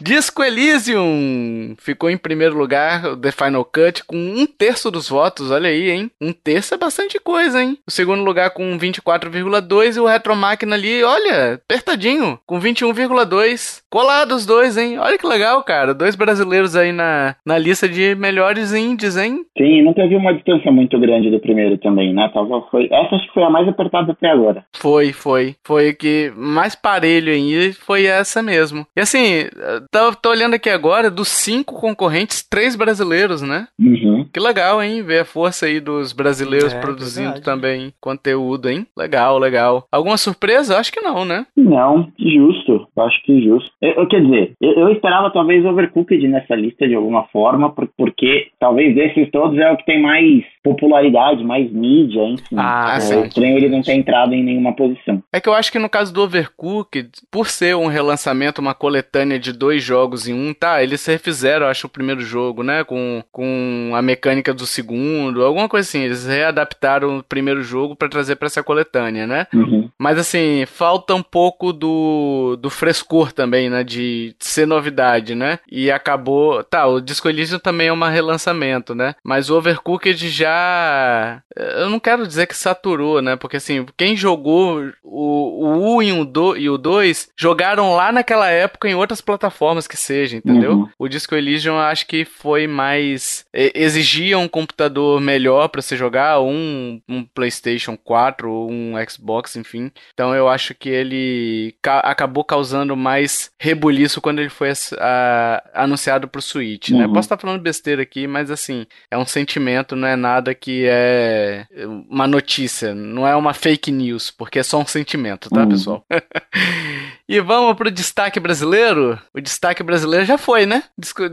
[0.02, 5.50] Disco Elysium ficou em primeiro lugar, The Final Cut, com um terço dos votos.
[5.50, 6.10] Olha aí, hein?
[6.20, 7.78] Um terço é bastante coisa, hein?
[7.86, 13.80] O segundo lugar com 24,2 e o Retro Máquina ali, olha, apertadinho, com 21,2.
[13.88, 14.98] Colados os dois, hein?
[14.98, 15.94] Olha que legal, cara.
[15.94, 19.44] Dois brasileiros aí na, na lista de melhores indies, hein?
[19.56, 22.28] Sim, não teve uma distância muito grande do primeiro também, né?
[22.32, 24.64] Tava, foi, essa acho que foi a mais apertada até agora.
[24.74, 25.54] Foi, foi.
[25.64, 28.86] Foi que mais parelho aí foi essa mesmo.
[28.96, 29.46] E assim,
[29.92, 33.68] tô, tô olhando aqui agora, dos cinco concorrentes, três brasileiros, né?
[33.78, 34.26] Uhum.
[34.32, 35.02] Que legal, hein?
[35.02, 37.44] Ver a força aí dos brasileiros é, produzindo verdade.
[37.44, 38.86] também conteúdo, hein?
[38.96, 39.84] Legal, legal.
[39.92, 40.78] Alguma surpresa?
[40.78, 41.46] Acho que não, né?
[41.54, 42.88] Não, justo.
[42.98, 43.70] Acho que justo.
[43.82, 48.94] Eu, quer dizer, eu, eu, esperava talvez Overcooked nessa lista de alguma forma, porque talvez
[48.94, 52.56] desses todos é o que tem mais popularidade, mais mídia, enfim.
[52.56, 53.22] Ah, é, sim.
[53.22, 55.22] estranho ele não ter entrado em nenhuma posição.
[55.32, 59.38] É que eu acho que no caso do Overcooked, por ser um relançamento, uma coletânea
[59.38, 63.92] de dois jogos em um, tá, eles refizeram, acho, o primeiro jogo, né, com, com
[63.94, 68.46] a mecânica do segundo, alguma coisa assim, eles readaptaram o primeiro jogo para trazer para
[68.46, 69.46] essa coletânea, né?
[69.52, 69.90] Uhum.
[69.98, 75.58] Mas assim, falta um pouco do, do frescor também, né, de ser novidade, né?
[75.70, 79.14] E acabou, tá, o Disco Elysium também é um relançamento, né?
[79.22, 83.36] Mas o Overcooked já eu não quero dizer que saturou, né?
[83.36, 88.10] Porque assim, quem jogou o, o 1 e o, 2, e o 2 jogaram lá
[88.10, 90.72] naquela época em outras plataformas que seja, entendeu?
[90.72, 90.88] Uhum.
[90.98, 93.44] O Disco Elysium eu acho que foi mais.
[93.52, 99.90] exigia um computador melhor para você jogar, um, um PlayStation 4 ou um Xbox, enfim.
[100.12, 106.28] Então eu acho que ele ca acabou causando mais rebuliço quando ele foi a, anunciado
[106.28, 107.06] pro Switch, né?
[107.06, 107.12] Uhum.
[107.12, 110.86] Posso estar falando besteira aqui, mas assim, é um sentimento, não é nada nada que
[110.88, 111.66] é
[112.08, 115.68] uma notícia, não é uma fake news, porque é só um sentimento, tá, uhum.
[115.68, 116.06] pessoal?
[117.28, 119.18] e vamos pro destaque brasileiro?
[119.32, 120.82] O destaque brasileiro já foi, né?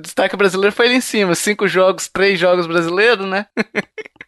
[0.02, 3.48] Destaque brasileiro foi ali em cima, cinco jogos, três jogos brasileiros, né?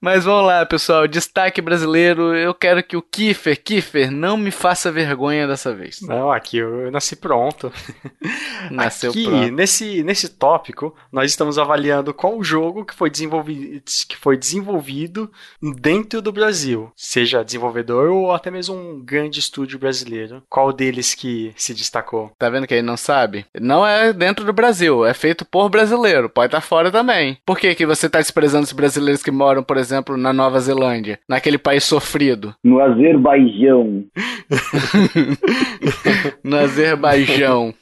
[0.00, 1.06] Mas vamos lá, pessoal.
[1.06, 2.34] Destaque brasileiro.
[2.36, 6.00] Eu quero que o Kiefer, Kiefer, não me faça vergonha dessa vez.
[6.02, 7.72] Não, aqui eu nasci pronto.
[8.70, 9.52] Nasceu aqui, pronto.
[9.52, 15.30] Nesse, nesse tópico, nós estamos avaliando qual jogo que foi, desenvolvido, que foi desenvolvido
[15.80, 16.92] dentro do Brasil.
[16.96, 20.42] Seja desenvolvedor ou até mesmo um grande estúdio brasileiro.
[20.48, 22.32] Qual deles que se destacou?
[22.38, 23.46] Tá vendo que ele não sabe?
[23.60, 26.28] Não é dentro do Brasil, é feito por brasileiro.
[26.28, 27.38] Pode estar fora também.
[27.44, 31.18] Por que, que você está desprezando os brasileiros que moram, por exemplo, na Nova Zelândia,
[31.28, 32.54] naquele país sofrido.
[32.62, 34.04] No Azerbaijão.
[36.42, 37.74] no Azerbaijão.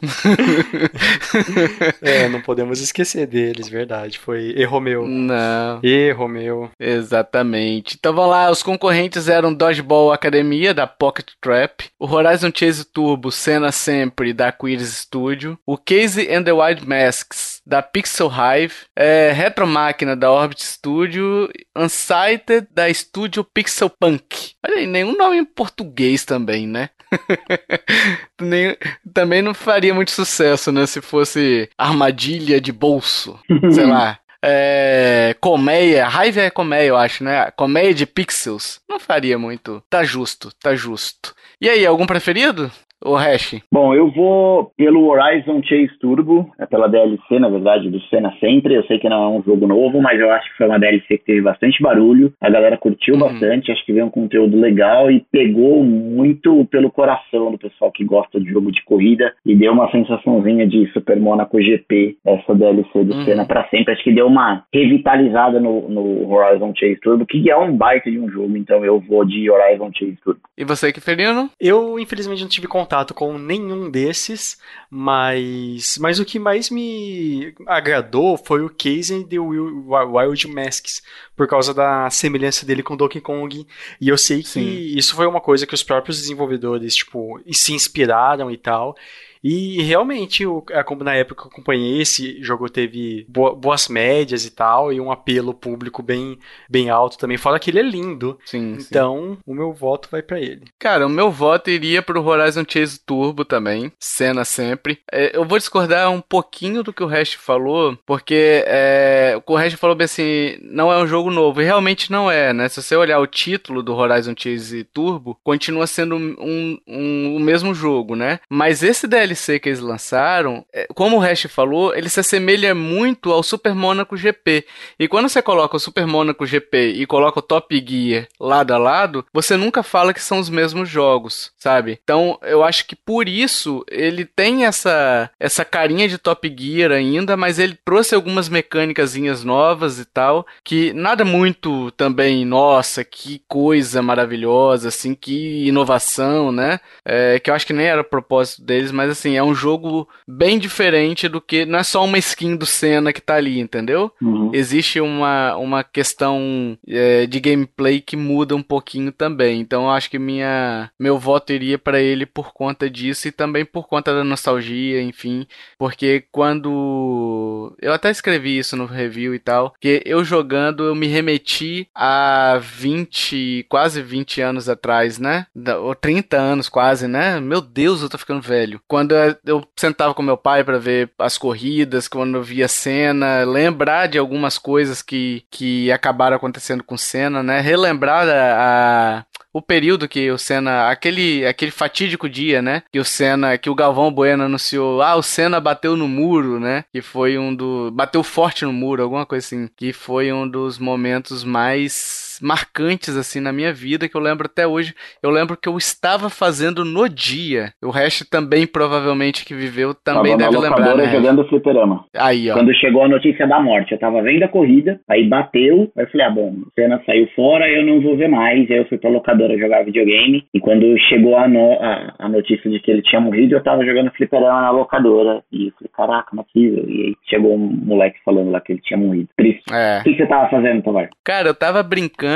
[2.03, 4.19] é, não podemos esquecer deles, verdade.
[4.19, 5.07] Foi erro meu.
[5.07, 5.81] Não.
[5.83, 6.71] Erro meu.
[6.79, 7.97] Exatamente.
[7.99, 13.31] Então vamos lá, os concorrentes eram Dodgeball Academia, da Pocket Trap, o Horizon Chase Turbo,
[13.31, 19.33] Cena Sempre, da Quiris Studio, o Casey and the Wild Masks, da Pixel Hive, é,
[19.33, 24.55] Retro Máquina, da Orbit Studio, Unsighted da Studio Pixel Punk.
[24.67, 26.91] Olha aí, nenhum nome em português também, né?
[28.41, 28.77] Nem,
[29.13, 30.87] também não faria muito sucesso, né?
[30.87, 33.39] Se fosse armadilha de bolso.
[33.73, 34.19] sei lá.
[34.43, 37.51] É, colmeia, raiva é colmeia, eu acho, né?
[37.51, 38.81] Colmeia de pixels.
[38.89, 39.83] Não faria muito.
[39.91, 41.35] Tá justo, tá justo.
[41.61, 42.73] E aí, algum preferido?
[43.03, 43.59] O Hash?
[43.73, 48.75] Bom, eu vou pelo Horizon Chase Turbo, é pela DLC, na verdade, do Senna Sempre.
[48.75, 51.17] Eu sei que não é um jogo novo, mas eu acho que foi uma DLC
[51.17, 52.33] que teve bastante barulho.
[52.41, 53.21] A galera curtiu uhum.
[53.21, 58.05] bastante, acho que veio um conteúdo legal e pegou muito pelo coração do pessoal que
[58.05, 63.05] gosta de jogo de corrida e deu uma sensaçãozinha de Super Monaco GP, essa DLC
[63.05, 63.25] do uhum.
[63.25, 63.95] Senna para sempre.
[63.95, 68.19] Acho que deu uma revitalizada no, no Horizon Chase Turbo, que é um baita de
[68.19, 70.41] um jogo, então eu vou de Horizon Chase Turbo.
[70.59, 71.49] E você, que Ferino?
[71.59, 74.59] Eu, infelizmente, não tive contato contato com nenhum desses,
[74.91, 81.01] mas, mas o que mais me agradou foi o case de Wild Masks,
[81.41, 83.67] por causa da semelhança dele com Donkey Kong.
[83.99, 84.69] E eu sei que Sim.
[84.95, 88.95] isso foi uma coisa que os próprios desenvolvedores, tipo, se inspiraram e tal.
[89.43, 90.65] E realmente, eu,
[91.01, 95.55] na época que eu acompanhei, esse jogo teve boas médias e tal, e um apelo
[95.55, 97.39] público bem, bem alto também.
[97.39, 98.39] Fora que ele é lindo.
[98.45, 98.77] Sim.
[98.79, 99.39] Então, sim.
[99.47, 100.65] o meu voto vai para ele.
[100.79, 103.91] Cara, o meu voto iria pro Horizon Chase Turbo também.
[103.99, 104.99] Cena sempre.
[105.11, 109.75] É, eu vou discordar um pouquinho do que o Hash falou, porque é, o Hash
[109.75, 111.61] falou bem assim: não é um jogo novo.
[111.61, 112.69] E realmente não é, né?
[112.69, 117.75] Se você olhar o título do Horizon Chase Turbo, continua sendo um, um, o mesmo
[117.75, 118.41] jogo, né?
[118.49, 123.33] Mas esse DLC que eles lançaram, é, como o Hash falou, ele se assemelha muito
[123.33, 124.65] ao Super Monaco GP.
[124.99, 128.79] E quando você coloca o Super Monaco GP e coloca o Top Gear lado a
[128.79, 131.99] lado, você nunca fala que são os mesmos jogos, sabe?
[132.03, 137.37] Então, eu acho que por isso ele tem essa essa carinha de Top Gear ainda,
[137.37, 139.15] mas ele trouxe algumas mecânicas
[139.45, 146.81] novas e tal, que nada muito também, nossa, que coisa maravilhosa, assim, que inovação, né?
[147.05, 150.09] É, que eu acho que nem era o propósito deles, mas assim, é um jogo
[150.27, 151.65] bem diferente do que.
[151.65, 154.13] Não é só uma skin do Senna que tá ali, entendeu?
[154.21, 154.51] Uhum.
[154.53, 159.61] Existe uma, uma questão é, de gameplay que muda um pouquinho também.
[159.61, 163.65] Então eu acho que minha, meu voto iria para ele por conta disso e também
[163.65, 165.47] por conta da nostalgia, enfim.
[165.79, 167.77] Porque quando.
[167.81, 169.75] Eu até escrevi isso no review e tal.
[169.81, 175.47] Que eu jogando, eu me remeti a 20, quase 20 anos atrás, né?
[175.83, 177.41] Ou 30 anos quase, né?
[177.41, 178.81] Meu Deus, eu tô ficando velho.
[178.87, 184.09] Quando eu sentava com meu pai para ver as corridas, quando eu via cena, lembrar
[184.09, 187.61] de algumas coisas que, que acabaram acontecendo com cena, né?
[187.61, 192.83] Relembrar a, a o período que o Senna, aquele, aquele fatídico dia, né?
[192.93, 196.85] Que o Senna, que o Galvão Bueno anunciou, ah, o Senna bateu no muro, né?
[196.93, 200.79] Que foi um do, bateu forte no muro, alguma coisa assim, que foi um dos
[200.79, 204.95] momentos mais marcantes assim na minha vida que eu lembro até hoje.
[205.23, 207.73] Eu lembro que eu estava fazendo no dia.
[207.83, 211.11] O resto também provavelmente que viveu também tava deve lembrar, né?
[211.11, 212.05] jogando fliperama.
[212.17, 212.55] Aí, ó.
[212.55, 216.11] Quando chegou a notícia da morte, eu tava vendo a corrida, aí bateu, aí eu
[216.11, 218.71] falei: "Ah, bom, o Senna saiu fora, eu não vou ver mais".
[218.71, 220.45] Aí eu fui pra locadora locadora jogar videogame.
[220.53, 223.85] E quando chegou a, no, a, a, notícia de que ele tinha morrido, eu tava
[223.85, 225.43] jogando fliperama na locadora.
[225.53, 226.85] E eu falei, caraca, não é possível.
[226.89, 229.29] E aí chegou um moleque falando lá que ele tinha morrido.
[229.37, 229.63] Triste.
[229.73, 230.01] É.
[230.01, 231.09] O que, você tava fazendo, Tovar?
[231.25, 232.30] Cara, eu tava brincando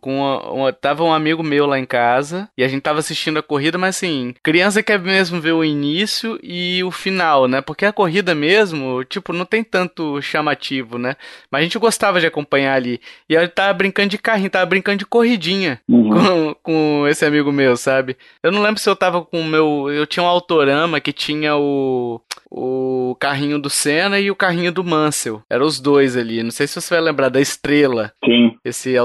[0.00, 0.18] com.
[0.18, 2.48] Uma, uma, tava um amigo meu lá em casa.
[2.56, 6.38] E a gente tava assistindo a corrida, mas assim, criança quer mesmo ver o início
[6.42, 7.60] e o final, né?
[7.60, 11.16] Porque a corrida mesmo, tipo, não tem tanto chamativo, né?
[11.50, 13.00] Mas a gente gostava de acompanhar ali.
[13.28, 15.80] E eu tava brincando de carrinho, tava brincando de corridinha.
[15.88, 16.08] Uhum.
[16.18, 18.16] Com, com, esse amigo meu, sabe?
[18.42, 19.90] Eu não lembro se eu tava com o meu.
[19.90, 22.20] Eu tinha um autorama que tinha o
[22.50, 25.42] o carrinho do Senna e o carrinho do Mansell.
[25.48, 26.42] Eram os dois ali.
[26.42, 28.12] Não sei se você vai lembrar da estrela.
[28.24, 28.56] Sim.
[28.64, 28.96] Esse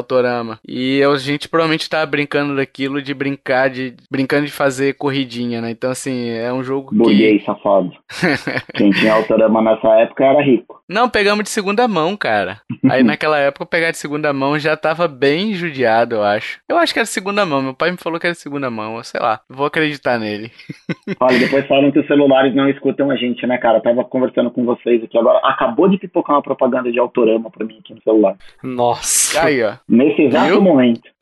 [0.67, 5.71] E a gente provavelmente tava brincando daquilo de brincar, de brincando de fazer corridinha, né?
[5.71, 7.45] Então, assim, é um jogo Burguês, que...
[7.45, 7.91] safado.
[8.73, 10.81] Quem tinha autorama nessa época era rico.
[10.87, 12.61] Não, pegamos de segunda mão, cara.
[12.89, 16.59] Aí naquela época pegar de segunda mão já tava bem judiado, eu acho.
[16.69, 17.61] Eu acho que era de segunda mão.
[17.61, 19.03] Meu pai me falou que era de segunda mão.
[19.03, 19.41] Sei lá.
[19.49, 20.51] Vou acreditar nele.
[21.19, 23.77] Olha, depois falam que os celulares não escutam a gente gente, né, cara?
[23.77, 25.39] Eu tava conversando com vocês aqui agora.
[25.43, 28.35] Acabou de pipocar uma propaganda de Autorama pra mim aqui no celular.
[28.61, 29.22] Nossa.
[29.41, 29.73] Aí, ó.
[29.87, 30.61] Nesse exato Viu?
[30.61, 31.13] momento.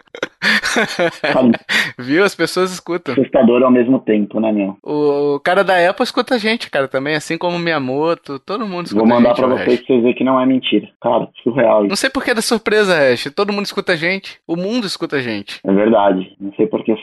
[1.97, 2.23] Viu?
[2.23, 3.13] As pessoas escutam.
[3.13, 4.77] Assustador ao mesmo tempo, né, meu?
[4.83, 9.05] O cara da Apple escuta a gente, cara, também, assim como Miyamoto, todo mundo escuta
[9.05, 10.89] Vou mandar gente, pra vocês pra vocês verem que não é mentira.
[11.01, 11.83] Cara, surreal.
[11.85, 13.31] Não sei por que é da surpresa, Ash.
[13.35, 14.39] Todo mundo escuta a gente.
[14.47, 15.59] O mundo escuta a gente.
[15.63, 16.35] É verdade.
[16.39, 16.97] Não sei por que é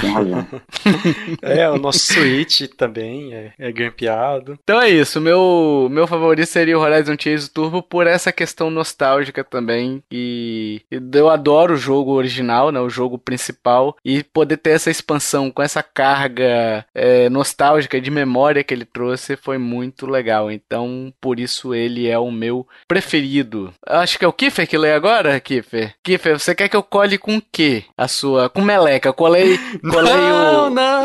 [0.00, 0.46] Tem razão.
[1.42, 4.58] é, o nosso Switch também é, é grampeado.
[4.62, 5.20] Então é isso.
[5.20, 10.02] Meu, meu favorito seria o Horizon Chase Turbo por essa questão nostálgica também.
[10.10, 12.38] E eu adoro o jogo original
[12.72, 18.10] né, o jogo principal, e poder ter essa expansão com essa carga é, nostálgica de
[18.10, 20.50] memória que ele trouxe foi muito legal.
[20.50, 23.72] Então, por isso ele é o meu preferido.
[23.86, 25.94] Acho que é o Kiffer que lê agora, Kiffer.
[26.02, 27.84] Kiffer, você quer que eu cole com o quê?
[27.96, 28.48] A sua.
[28.48, 29.12] Com meleca.
[29.12, 29.57] Colei,
[29.90, 30.70] colei não, o.
[30.70, 31.04] Não,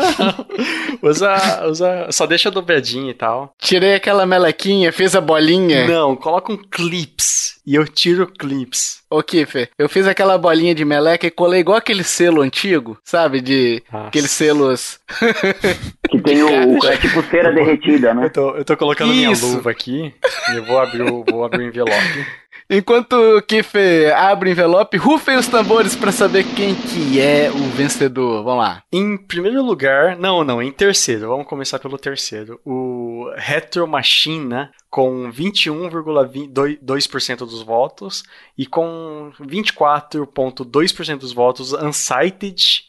[1.10, 2.08] usa, usa.
[2.10, 3.52] Só deixa dobradinho e tal.
[3.58, 5.86] Tirei aquela melequinha, fiz a bolinha.
[5.86, 7.54] Não, coloca um clips.
[7.66, 9.02] E eu tiro clips.
[9.10, 13.40] Ô, Kiffer, eu fiz aquela bolinha de meleca e colei igual aquele selo antigo, sabe?
[13.40, 14.08] De Nossa.
[14.08, 14.98] aqueles selos.
[16.10, 16.84] que tem o.
[16.84, 18.26] É tipo cera derretida, né?
[18.26, 19.46] Eu tô, eu tô colocando Isso.
[19.46, 20.12] minha luva aqui
[20.50, 22.26] e eu vou abrir o, vou abrir o envelope.
[22.68, 23.78] Enquanto o Kiff
[24.16, 28.42] abre o envelope, rufem os tambores para saber quem que é o vencedor.
[28.42, 28.82] Vamos lá.
[28.90, 31.28] Em primeiro lugar, não, não, em terceiro.
[31.28, 32.58] Vamos começar pelo terceiro.
[32.64, 38.22] O Retro Machina com 21,2% dos votos
[38.56, 42.84] e com 24,2% dos votos Unsighted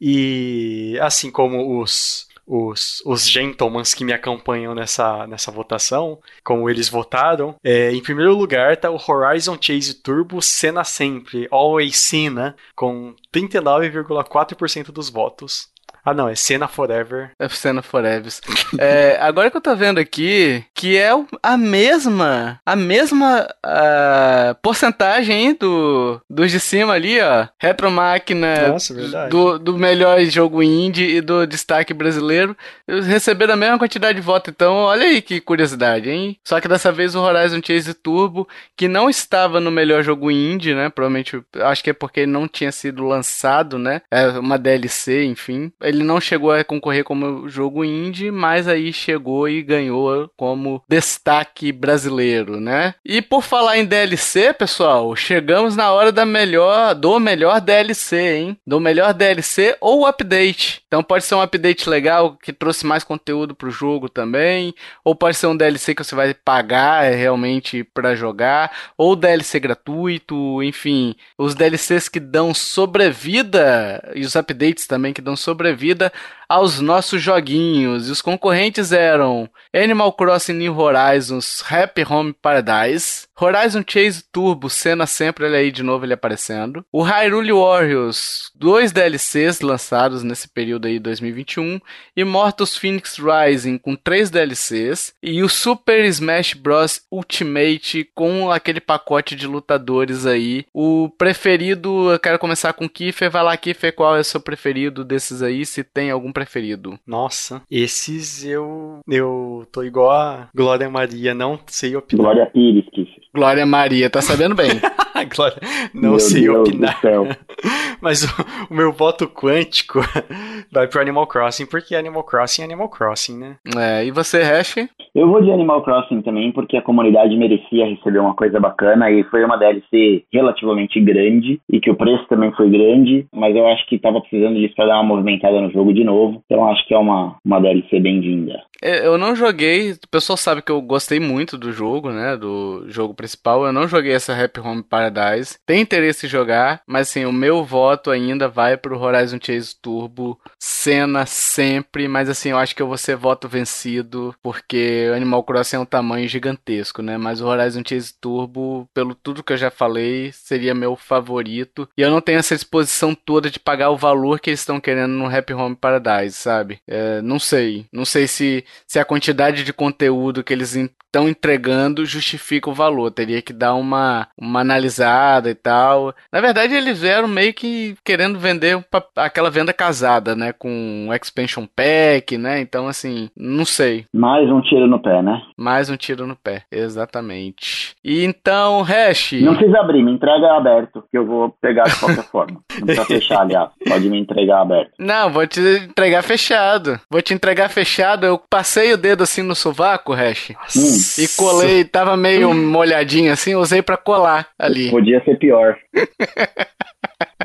[0.00, 6.88] e assim como os os, os gentlemans que me acompanham nessa, nessa votação, como eles
[6.88, 7.54] votaram.
[7.62, 14.90] É, em primeiro lugar está o Horizon Chase Turbo Cena Sempre, Always Cena, com 39,4%
[14.90, 15.68] dos votos.
[16.08, 17.32] Ah, não, é Cena Forever.
[17.38, 18.32] É Cena Forever.
[18.78, 21.10] é, agora que eu tô vendo aqui, que é
[21.42, 27.46] a mesma, a mesma uh, porcentagem do, dos de cima ali, ó.
[27.60, 28.94] Retro Máquina, Nossa.
[29.28, 32.56] Do, do melhor jogo indie e do destaque brasileiro,
[32.88, 34.50] receberam a mesma quantidade de votos.
[34.50, 36.38] Então, olha aí que curiosidade, hein?
[36.42, 40.74] Só que dessa vez o Horizon Chase Turbo, que não estava no melhor jogo indie,
[40.74, 40.88] né?
[40.88, 44.00] Provavelmente, acho que é porque ele não tinha sido lançado, né?
[44.10, 45.70] É uma DLC, enfim.
[45.82, 50.82] Ele ele não chegou a concorrer como jogo indie, mas aí chegou e ganhou como
[50.88, 52.94] destaque brasileiro, né?
[53.04, 58.58] E por falar em DLC, pessoal, chegamos na hora da melhor, do melhor DLC, hein?
[58.66, 60.82] Do melhor DLC ou update.
[60.86, 64.74] Então pode ser um update legal que trouxe mais conteúdo pro jogo também,
[65.04, 70.62] ou pode ser um DLC que você vai pagar realmente para jogar, ou DLC gratuito,
[70.62, 76.12] enfim, os DLCs que dão sobrevida e os updates também que dão sobrevida vida
[76.48, 78.08] aos nossos joguinhos.
[78.08, 85.06] E os concorrentes eram Animal Crossing New Horizons Happy Home Paradise, Horizon Chase Turbo, cena
[85.06, 86.84] sempre, olha aí de novo ele aparecendo.
[86.92, 91.80] O Hyrule Warriors, dois DLCs lançados nesse período aí 2021.
[92.16, 95.12] E Mortos Phoenix Rising com três DLCs.
[95.22, 97.02] E o Super Smash Bros.
[97.12, 100.64] Ultimate com aquele pacote de lutadores aí.
[100.74, 103.30] O preferido, eu quero começar com o Kiffer.
[103.30, 105.64] Vai lá, Kiffer, qual é o seu preferido desses aí?
[105.78, 106.98] Se tem algum preferido.
[107.06, 108.98] Nossa, esses eu.
[109.08, 112.24] Eu tô igual a Glória Maria, não sei opinar.
[112.24, 112.84] Glória Pires.
[113.32, 114.70] Glória Maria, tá sabendo bem.
[115.34, 115.58] Glória,
[115.94, 116.94] não Meu sei Deus opinar.
[116.94, 117.26] do céu.
[118.00, 118.28] Mas o,
[118.70, 120.00] o meu voto quântico
[120.70, 123.56] vai pro Animal Crossing, porque Animal Crossing é Animal Crossing, né?
[123.76, 124.76] É, e você, Hash?
[125.14, 129.24] Eu vou de Animal Crossing também, porque a comunidade merecia receber uma coisa bacana e
[129.24, 133.84] foi uma DLC relativamente grande e que o preço também foi grande, mas eu acho
[133.88, 136.40] que tava precisando disso pra dar uma movimentada no jogo de novo.
[136.46, 138.62] Então acho que é uma, uma DLC bem-vinda.
[138.82, 142.36] É, Eu não joguei, o pessoal sabe que eu gostei muito do jogo, né?
[142.36, 143.66] Do jogo principal.
[143.66, 145.58] Eu não joguei essa Happy Home Paradise.
[145.66, 150.38] Tem interesse em jogar, mas assim, o meu voto ainda vai pro Horizon Chase Turbo.
[150.58, 155.76] Cena sempre, mas assim, eu acho que eu vou ser voto vencido, porque Animal Crossing
[155.76, 157.16] é um tamanho gigantesco, né?
[157.18, 161.88] Mas o Horizon Chase Turbo, pelo tudo que eu já falei, seria meu favorito.
[161.96, 165.12] E eu não tenho essa disposição toda de pagar o valor que eles estão querendo
[165.12, 166.80] no Happy Home Paradise, sabe?
[166.86, 167.86] É, não sei.
[167.92, 170.74] Não sei se, se a quantidade de conteúdo que eles
[171.08, 173.10] estão entregando justifica o valor.
[173.10, 176.14] Teria que dar uma, uma analisada e tal.
[176.32, 178.82] Na verdade, eles vieram meio que querendo vender
[179.16, 180.52] aquela venda casada, né?
[180.52, 182.60] Com o Expansion Pack, né?
[182.60, 184.04] Então, assim, não sei.
[184.12, 185.42] Mais um tiro no pé, né?
[185.56, 186.62] Mais um tiro no pé.
[186.70, 187.94] Exatamente.
[188.04, 189.32] E então, Hash.
[189.32, 192.60] Não precisa abrir, me entrega aberto, que eu vou pegar de qualquer forma.
[192.78, 193.70] Não precisa fechar, aliás.
[193.86, 194.92] Pode me entregar aberto.
[194.98, 197.00] Não, vou te entregar fechado.
[197.10, 198.26] Vou te entregar fechado.
[198.26, 200.50] Eu passei o dedo assim no sovaco, Hash.
[200.76, 200.97] Hum.
[201.18, 204.90] E colei, tava meio molhadinho assim, usei pra colar ali.
[204.90, 205.76] Podia ser pior.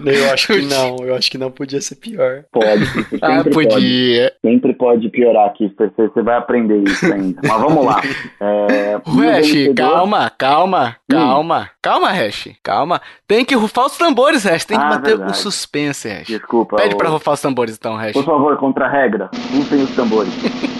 [0.05, 2.43] Eu acho que não, eu acho que não podia ser pior.
[2.51, 3.49] Pode, sempre Ah, pode.
[3.69, 4.33] podia.
[4.43, 7.39] Sempre pode piorar aqui, você você vai aprender isso ainda.
[7.41, 8.01] Mas vamos lá.
[8.41, 11.69] É, O vencedor- calma, calma, calma.
[11.81, 13.01] Calma, Hash, calma.
[13.27, 14.65] Tem que rufar os tambores, Hash.
[14.65, 15.37] Tem que Ah, manter o verdade.
[15.37, 16.27] suspense, Hash.
[16.27, 16.75] Desculpa.
[16.77, 18.11] Pede o- pra rufar os tambores então, Hash.
[18.13, 20.33] Por favor, contra a regra, rufem os tambores.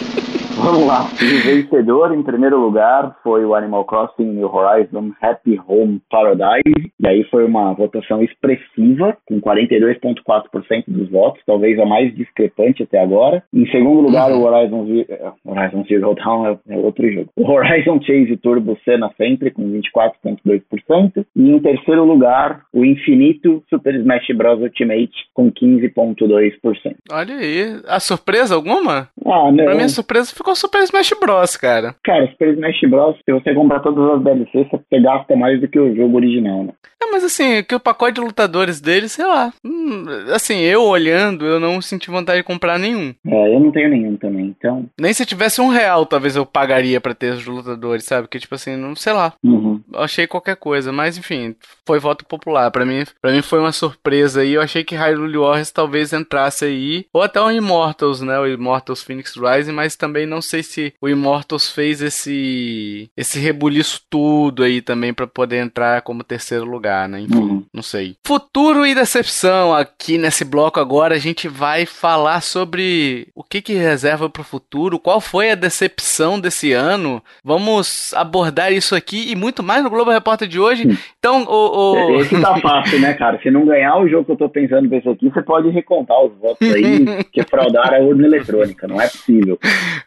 [0.63, 1.01] Vamos lá.
[1.03, 6.91] O vencedor, em primeiro lugar, foi o Animal Crossing New Horizon Happy Home Paradise.
[6.99, 13.01] E aí foi uma votação expressiva, com 42,4% dos votos, talvez a mais discrepante até
[13.01, 13.43] agora.
[13.53, 14.39] Em segundo lugar, Uhum.
[14.39, 17.29] o Horizon, eh, Horizon Zero Dawn é, é outro jogo.
[17.35, 21.25] O Horizon Chase Turbo Cena sempre, com 24,2%.
[21.35, 24.61] E em terceiro lugar, o infinito Super Smash Bros.
[24.61, 26.95] Ultimate, com 15,2%.
[27.11, 27.81] Olha aí.
[27.87, 29.09] A surpresa alguma?
[29.25, 29.65] Ah, não.
[29.65, 31.95] Pra mim a surpresa ficou Super Smash Bros, cara.
[32.03, 35.79] Cara, Super Smash Bros, se você comprar todas as DLCs, você gasta mais do que
[35.79, 36.73] o jogo original, né?
[37.03, 39.53] É, mas assim, que o pacote de lutadores dele, sei lá.
[39.63, 43.13] hum, assim, eu olhando, eu não senti vontade de comprar nenhum.
[43.25, 44.85] É, eu não tenho nenhum também, então.
[44.99, 48.27] Nem se tivesse um real, talvez eu pagaria pra ter os lutadores, sabe?
[48.27, 49.33] Que tipo assim, não sei lá.
[49.43, 49.81] Uhum.
[49.95, 52.71] Achei qualquer coisa, mas enfim, foi voto popular.
[52.71, 54.53] Pra mim, para mim foi uma surpresa aí.
[54.53, 58.39] Eu achei que Hyrule Warriors talvez entrasse aí, ou até o Immortals, né?
[58.39, 64.01] O Immortals Phoenix Rising, mas também não sei se o Immortals fez esse esse rebuliço
[64.09, 67.21] tudo aí também pra poder entrar como terceiro lugar, né?
[67.21, 67.63] Enfim, Uhum.
[67.73, 68.15] não sei.
[68.25, 69.73] Futuro e decepção.
[69.73, 74.99] Aqui nesse bloco agora a gente vai falar sobre o que que reserva pro futuro,
[74.99, 77.23] qual foi a decepção desse ano.
[77.43, 80.83] Vamos abordar isso aqui e muito mais no Globo Repórter de hoje.
[81.17, 82.21] Então, o, o...
[82.21, 83.39] Esse tá fácil, né, cara?
[83.41, 86.21] Se não ganhar o jogo que eu tô pensando pra esse aqui, você pode recontar
[86.23, 88.87] os votos aí, que fraudaram a urna eletrônica.
[88.87, 89.57] Não é possível.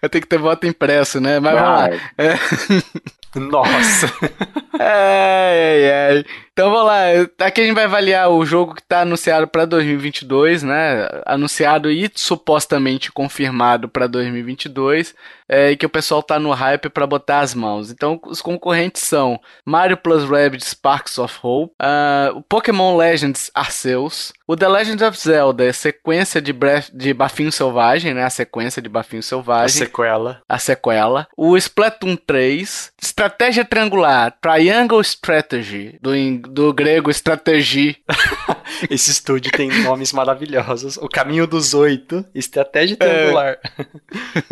[0.00, 1.40] vai ter que ter voto impresso, né?
[1.40, 1.88] Mas vamos lá.
[2.18, 2.34] É.
[3.34, 4.12] Nossa.
[4.78, 6.24] Ai, ai, ai.
[6.52, 7.04] Então vamos lá.
[7.40, 11.08] Aqui a gente vai avaliar o jogo que tá anunciado pra 2022, né?
[11.24, 15.14] Anunciado e supostamente confirmado pra 2022.
[15.48, 17.90] É, e que o pessoal tá no hype pra botar as mãos.
[17.90, 24.32] Então os concorrentes são Mario Plus Rabbids Sparks of Hope, ah, o Pokémon Legends Arceus,
[24.46, 28.24] o The Legend of Zelda, a sequência de, Breath, de Bafinho Selvagem, né?
[28.24, 30.42] A sequência de Bafinho A Selvagem sequela.
[30.48, 31.28] a sequela.
[31.36, 36.12] O Splatoon 3, Estratégia Triangular, Triangle Strategy, do,
[36.50, 37.96] do grego Strategy.
[38.90, 40.98] Esse estúdio tem nomes maravilhosos.
[40.98, 43.58] O Caminho dos Oito, Estratégia Triangular.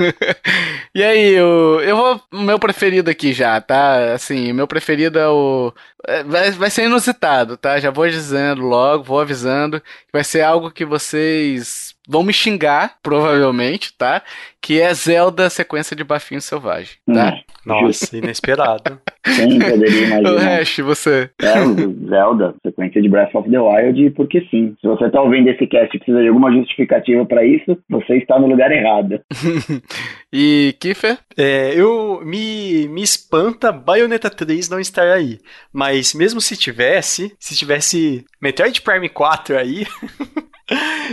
[0.94, 2.22] e aí, o, eu vou.
[2.32, 4.14] Meu preferido aqui já, tá?
[4.14, 5.70] Assim, meu preferido é o.
[6.06, 7.78] é, Vai, vai ser inusitado, tá?
[7.78, 9.82] Já vou dizendo logo, vou avisando.
[10.10, 14.22] Vai ser algo que vocês vão me xingar, provavelmente, tá?
[14.60, 17.34] Que é Zelda sequência de Bafinho Selvagem, tá?
[17.34, 18.98] Hum, Nossa, inesperado.
[19.24, 20.58] Quem poderia O imaginar?
[20.58, 21.30] Hash, você.
[21.40, 24.76] É, o Zelda, sequência de Breath of the Wild, porque sim.
[24.80, 28.38] Se você tá ouvindo esse cast e precisa de alguma justificativa pra isso, você está
[28.38, 29.20] no lugar errado.
[30.32, 31.18] e Kiffer?
[31.36, 35.38] É, eu me, me espanta Bayonetta 3 não estar aí.
[35.72, 39.86] Mas mesmo se tivesse, se tivesse Metroid Prime 4 aí,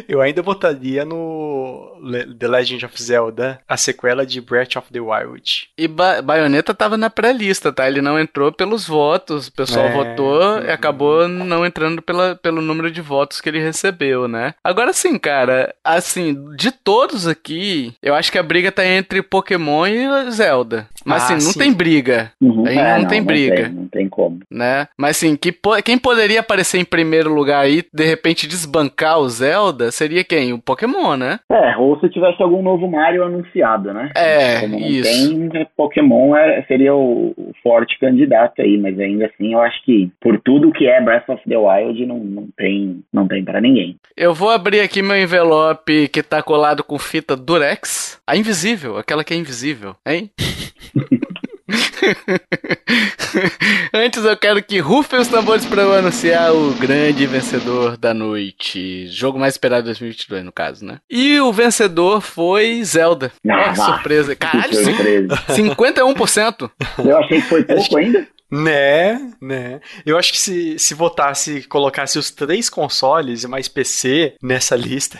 [0.07, 1.99] eu ainda votaria no
[2.37, 5.67] The Legend of Zelda, a sequela de Breath of the Wild.
[5.77, 7.87] E ba Bayonetta tava na pré-lista, tá?
[7.87, 9.47] Ele não entrou pelos votos.
[9.47, 13.59] O pessoal É, votou e acabou não entrando pela, pelo número de votos que ele
[13.59, 14.53] recebeu, né?
[14.63, 19.85] Agora sim, cara, assim, de todos aqui, eu acho que a briga tá entre Pokémon
[19.87, 20.87] e Zelda.
[21.05, 21.59] Mas Ah, assim, não sim.
[21.59, 22.65] tem briga, Uhum.
[22.67, 23.69] Aí não tem briga.
[23.69, 24.39] Não tem, como.
[24.51, 24.87] né?
[24.97, 29.27] Mas assim, que po- quem poderia aparecer em primeiro lugar aí, de repente desbancar o
[29.29, 30.53] Zelda, seria quem?
[30.53, 31.39] O Pokémon, né?
[31.51, 34.11] É, ou se tivesse algum novo Mario anunciado, né?
[34.15, 35.09] É, Como não isso.
[35.09, 39.83] tem, é, Pokémon é- seria o, o forte candidato aí, mas ainda assim eu acho
[39.83, 43.59] que por tudo que é Breath of the Wild não, não tem não tem para
[43.61, 43.95] ninguém.
[44.15, 48.19] Eu vou abrir aqui meu envelope que tá colado com fita Durex.
[48.27, 50.29] A invisível, aquela que é invisível, hein?
[53.93, 59.07] Antes eu quero que rufem os tambores para eu anunciar o grande vencedor da noite.
[59.07, 60.99] Jogo mais esperado de 2022, no caso, né?
[61.09, 63.31] E o vencedor foi Zelda.
[63.47, 64.35] Ah, Olha que surpresa.
[64.35, 65.35] Caralho, Que surpresa.
[65.49, 66.69] 51%.
[67.05, 68.27] Eu achei que foi pouco ainda.
[68.51, 69.79] Né, né.
[70.05, 75.17] Eu acho que se, se votasse, colocasse os três consoles e mais PC nessa lista,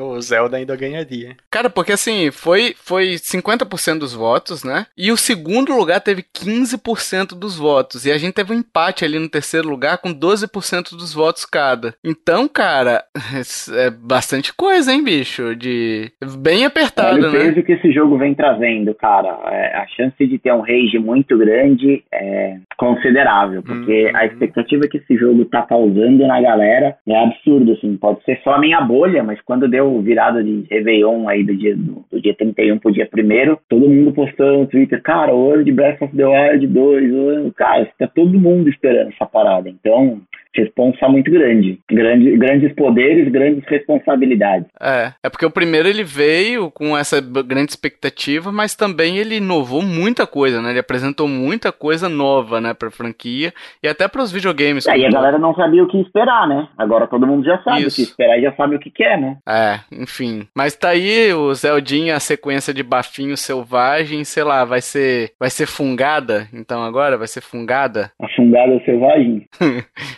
[0.00, 1.36] o Zelda ainda ganharia.
[1.50, 4.86] Cara, porque assim, foi, foi 50% dos votos, né?
[4.96, 8.04] E o segundo lugar teve 15% dos votos.
[8.04, 11.94] E a gente teve um empate ali no terceiro lugar com 12% dos votos cada.
[12.02, 13.04] Então, cara,
[13.72, 15.54] é bastante coisa, hein, bicho?
[15.54, 16.10] De.
[16.38, 17.38] Bem Olha apertado, o né?
[17.38, 19.38] peso que esse jogo vem trazendo, cara.
[19.46, 24.16] É, a chance de ter um rage muito grande é considerável, porque Uhum.
[24.16, 27.96] a expectativa que esse jogo tá causando na galera é absurdo, assim.
[27.96, 31.76] Pode ser só a minha bolha, mas quando deu virada de Réveillon aí do dia,
[31.76, 35.72] do, do dia 31 pro dia 1 todo mundo postando no Twitter, cara, hoje de
[35.72, 39.68] Breath of the Wild 2, hoje- cara, tá todo mundo esperando essa parada.
[39.68, 40.20] Então,
[40.54, 41.78] responsa muito grande.
[41.90, 44.68] grande grandes poderes, grandes responsabilidades.
[44.80, 49.82] É, é porque o primeiro ele veio com essa grande expectativa, mas também ele inovou
[49.82, 50.70] muita coisa, né?
[50.70, 53.52] Ele apresentou muita coisa nova, né, pra franquia
[53.82, 54.86] e até pros videogames.
[54.86, 56.68] Aí como a galera não sabia o que esperar, né?
[56.76, 57.88] Agora todo mundo já sabe Isso.
[57.88, 59.36] o que esperar e já sabe o que quer, né?
[59.48, 60.46] É, enfim.
[60.54, 65.50] Mas tá aí o Zeldinha, a sequência de bafinho selvagem, sei lá, vai ser vai
[65.50, 68.10] ser fungada, então agora vai ser fungada?
[68.20, 69.46] A fungada selvagem.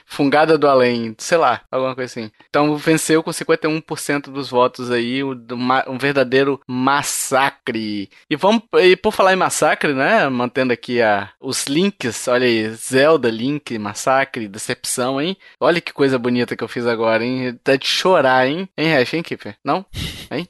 [0.07, 2.33] Fungada Fungada do Além, sei lá, alguma coisa assim.
[2.49, 8.11] Então venceu com 51% dos votos aí, um verdadeiro massacre.
[8.29, 12.69] E vamos, e por falar em massacre, né, mantendo aqui a, os links, olha aí,
[12.71, 15.37] Zelda, Link, Massacre, Decepção, hein?
[15.61, 17.57] Olha que coisa bonita que eu fiz agora, hein?
[17.63, 18.69] Tá de chorar, hein?
[18.77, 19.57] Hein, Hash, hein, Kiffer?
[19.63, 19.87] Não?
[20.29, 20.49] Hein?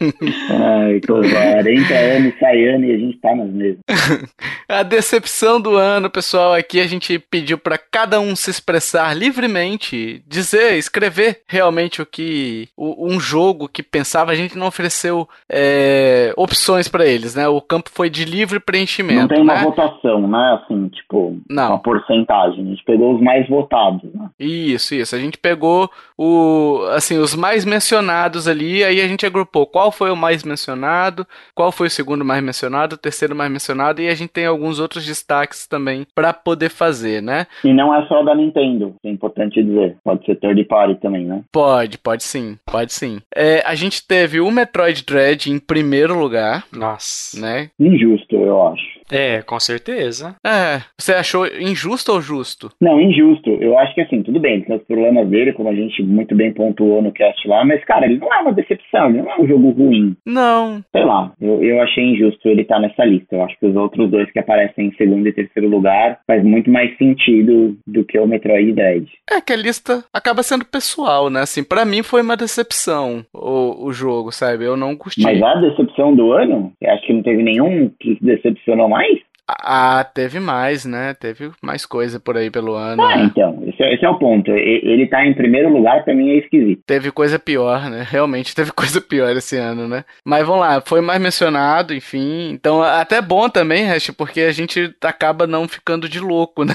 [0.00, 3.80] Ai, tô 40 anos saindo e a gente tá nas mesmas.
[4.68, 10.22] a decepção do ano, pessoal, aqui a gente pediu para cada um se expressar livremente,
[10.26, 16.88] dizer, escrever realmente o que um jogo que pensava, a gente não ofereceu é, opções
[16.88, 17.48] para eles, né?
[17.48, 19.20] O campo foi de livre preenchimento.
[19.20, 19.64] Não tem uma né?
[19.64, 20.60] votação, né?
[20.62, 21.70] Assim, tipo, não.
[21.70, 22.64] uma porcentagem.
[22.64, 24.28] A gente pegou os mais votados, né?
[24.38, 25.14] Isso, isso.
[25.14, 30.10] A gente pegou o, assim, os mais mencionados ali, aí a gente agrupou qual foi
[30.10, 34.14] o mais mencionado, qual foi o segundo mais mencionado, o terceiro mais mencionado, e a
[34.14, 37.46] gente tem alguns outros destaques também para poder fazer, né?
[37.64, 39.96] E não é só da Nintendo, é importante dizer.
[40.04, 41.42] Pode ser third party também, né?
[41.52, 43.20] Pode, pode sim, pode sim.
[43.34, 46.64] É, a gente teve o Metroid Dread em primeiro lugar.
[46.72, 47.40] Nossa.
[47.40, 47.70] Né?
[47.78, 48.97] Injusto, eu acho.
[49.10, 50.36] É, com certeza.
[50.44, 50.82] É.
[50.98, 52.70] Você achou injusto ou justo?
[52.80, 53.50] Não, injusto.
[53.60, 56.52] Eu acho que assim, tudo bem, tem os problemas dele, como a gente muito bem
[56.52, 59.46] pontuou no cast lá, mas, cara, ele não é uma decepção, ele não é um
[59.46, 60.16] jogo ruim.
[60.26, 60.82] Não.
[60.92, 63.34] Sei lá, eu, eu achei injusto ele estar tá nessa lista.
[63.34, 66.70] Eu acho que os outros dois que aparecem em segundo e terceiro lugar faz muito
[66.70, 69.06] mais sentido do que o Metroid Dread.
[69.30, 71.40] É que a lista acaba sendo pessoal, né?
[71.40, 74.64] Assim, para mim foi uma decepção o, o jogo, sabe?
[74.64, 75.22] Eu não curti.
[75.22, 76.72] Mas a decepção do ano?
[76.84, 79.18] Acho que não teve nenhum que decepcionou mais?
[79.48, 81.14] Ah, teve mais, né?
[81.14, 83.02] Teve mais coisa por aí pelo ano.
[83.02, 83.24] Ah, né?
[83.24, 84.50] então, esse é, esse é, o ponto.
[84.50, 86.82] Ele tá em primeiro lugar, pra mim é esquisito.
[86.86, 88.04] Teve coisa pior, né?
[88.08, 90.04] Realmente teve coisa pior esse ano, né?
[90.22, 92.50] Mas vamos lá, foi mais mencionado, enfim.
[92.50, 96.74] Então, até bom também, Hash, porque a gente acaba não ficando de louco, né?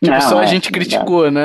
[0.00, 1.40] tipo, não, só a é, gente criticou, né?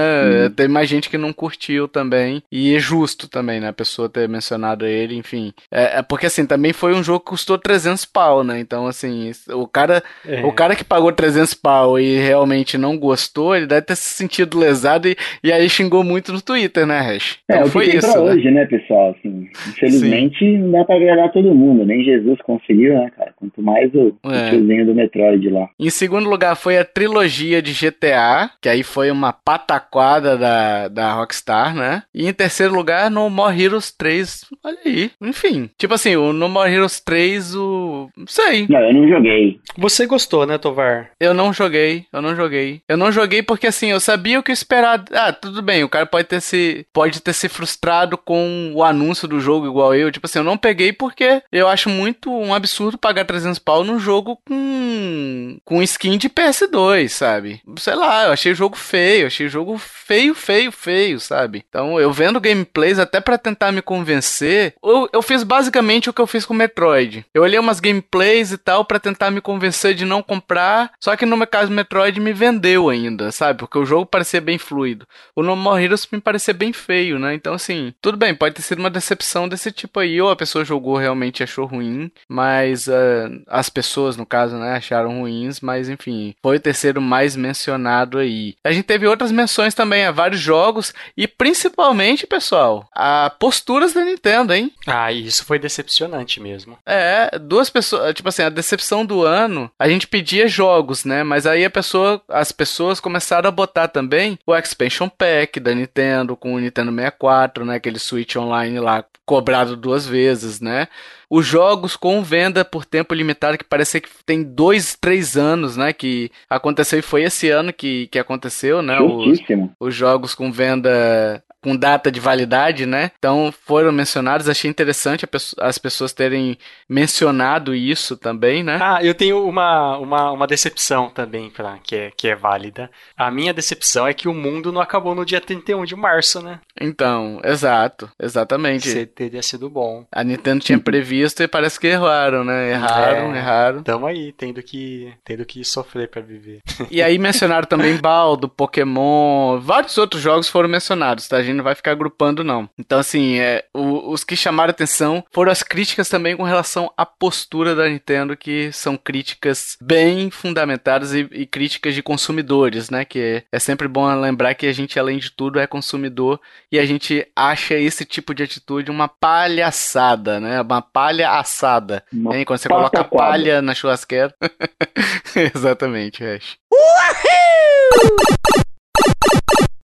[0.45, 0.51] Hum.
[0.51, 2.43] Tem mais gente que não curtiu também.
[2.51, 3.69] E é justo também, né?
[3.69, 5.53] A pessoa ter mencionado ele, enfim.
[5.71, 8.59] É, é porque, assim, também foi um jogo que custou 300 pau, né?
[8.59, 10.03] Então, assim, o cara.
[10.51, 14.59] O cara que pagou 300 pau e realmente não gostou, ele deve ter se sentido
[14.59, 17.39] lesado e, e aí xingou muito no Twitter, né, Hash?
[17.49, 18.11] É, então, é, o foi isso.
[18.11, 18.31] Pra né?
[18.31, 19.15] hoje, né, pessoal?
[19.17, 20.57] Assim, infelizmente Sim.
[20.59, 23.33] não dá pra agradar todo mundo, nem Jesus conseguiu, né, cara?
[23.35, 24.47] Quanto mais o, é.
[24.47, 25.69] o tiozinho do Metroid lá.
[25.79, 31.13] Em segundo lugar foi a trilogia de GTA, que aí foi uma pataquada da, da
[31.13, 32.03] Rockstar, né?
[32.13, 34.45] E em terceiro lugar, No More Heroes 3.
[34.63, 35.11] Olha aí.
[35.21, 38.09] Enfim, tipo assim, o No More Heroes 3, o.
[38.17, 38.67] Não sei.
[38.69, 39.59] Não, eu não joguei.
[39.77, 41.11] Você gostou, né, Tovar?
[41.19, 42.81] Eu não joguei, eu não joguei.
[42.87, 45.03] Eu não joguei porque assim, eu sabia o que esperar.
[45.11, 49.27] Ah, tudo bem, o cara pode ter se pode ter se frustrado com o anúncio
[49.27, 52.97] do jogo igual eu, tipo assim, eu não peguei porque eu acho muito um absurdo
[52.97, 57.61] pagar 300 pau num jogo com com skin de PS2, sabe?
[57.77, 61.63] Sei lá, eu achei o jogo feio, achei o jogo feio, feio, feio, sabe?
[61.67, 66.21] Então, eu vendo gameplays até para tentar me convencer, eu, eu fiz basicamente o que
[66.21, 67.25] eu fiz com Metroid.
[67.33, 70.93] Eu olhei umas gameplays e tal para tentar me convencer de não comprar.
[70.97, 73.59] Só que no meu caso, Metroid me vendeu ainda, sabe?
[73.59, 75.05] Porque o jogo parecia bem fluido.
[75.35, 77.33] O No More Heroes me parecia bem feio, né?
[77.33, 80.63] Então, assim, tudo bem, pode ter sido uma decepção desse tipo aí, ou a pessoa
[80.63, 86.33] jogou realmente achou ruim, mas uh, as pessoas, no caso, né, acharam ruins, mas enfim,
[86.41, 88.55] foi o terceiro mais mencionado aí.
[88.63, 94.05] A gente teve outras menções também a vários jogos e principalmente, pessoal, a posturas da
[94.05, 94.71] Nintendo, hein?
[94.87, 96.77] Ah, isso foi decepcionante mesmo.
[96.85, 101.23] É, duas pessoas, tipo assim, a decepção do ano, a gente pedia jogos, né?
[101.23, 106.35] Mas aí a pessoa, as pessoas começaram a botar também o Expansion Pack da Nintendo
[106.35, 107.75] com o Nintendo 64, né?
[107.75, 110.89] Aquele Switch Online lá cobrado duas vezes, né?
[111.29, 115.93] Os jogos com venda por tempo limitado, que parece que tem dois, três anos, né?
[115.93, 118.99] Que aconteceu e foi esse ano que, que aconteceu, né?
[118.99, 119.39] Os,
[119.79, 123.11] os jogos com venda com data de validade, né?
[123.17, 124.49] Então foram mencionados.
[124.49, 125.27] Achei interessante
[125.59, 126.57] as pessoas terem
[126.89, 128.79] mencionado isso também, né?
[128.81, 132.89] Ah, eu tenho uma, uma, uma decepção também pra, que, é, que é válida.
[133.15, 136.59] A minha decepção é que o mundo não acabou no dia 31 de março, né?
[136.79, 138.89] Então, exato, exatamente.
[138.89, 140.05] Você teria sido bom.
[140.11, 142.71] A Nintendo tinha previsto e parece que erraram, né?
[142.71, 143.83] Erraram, é, erraram.
[143.83, 146.61] Tamo aí, tendo que, tendo que sofrer para viver.
[146.89, 151.37] E aí mencionaram também Baldo, Pokémon, vários outros jogos foram mencionados, tá?
[151.37, 152.69] A gente não vai ficar agrupando, não.
[152.77, 157.05] Então, assim, é, o, os que chamaram atenção foram as críticas também com relação à
[157.05, 163.05] postura da Nintendo, que são críticas bem fundamentadas e, e críticas de consumidores, né?
[163.05, 166.39] Que é, sempre bom lembrar que a gente, além de tudo, é consumidor
[166.71, 170.61] e a gente acha esse tipo de atitude uma palhaçada, né?
[170.61, 172.03] Uma palha assada.
[172.13, 172.45] Hein?
[172.45, 174.33] Quando você coloca palha na churrasqueira.
[175.55, 176.57] Exatamente, Ash.
[176.71, 178.61] Uhul!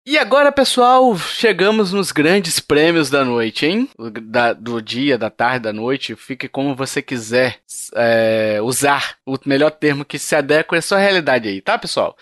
[0.08, 3.90] E agora, pessoal, chegamos nos grandes prêmios da noite, hein?
[4.22, 6.14] Da, do dia, da tarde, da noite.
[6.14, 7.58] Fique como você quiser
[7.92, 12.16] é, usar o melhor termo que se adequa à sua realidade aí, tá, pessoal?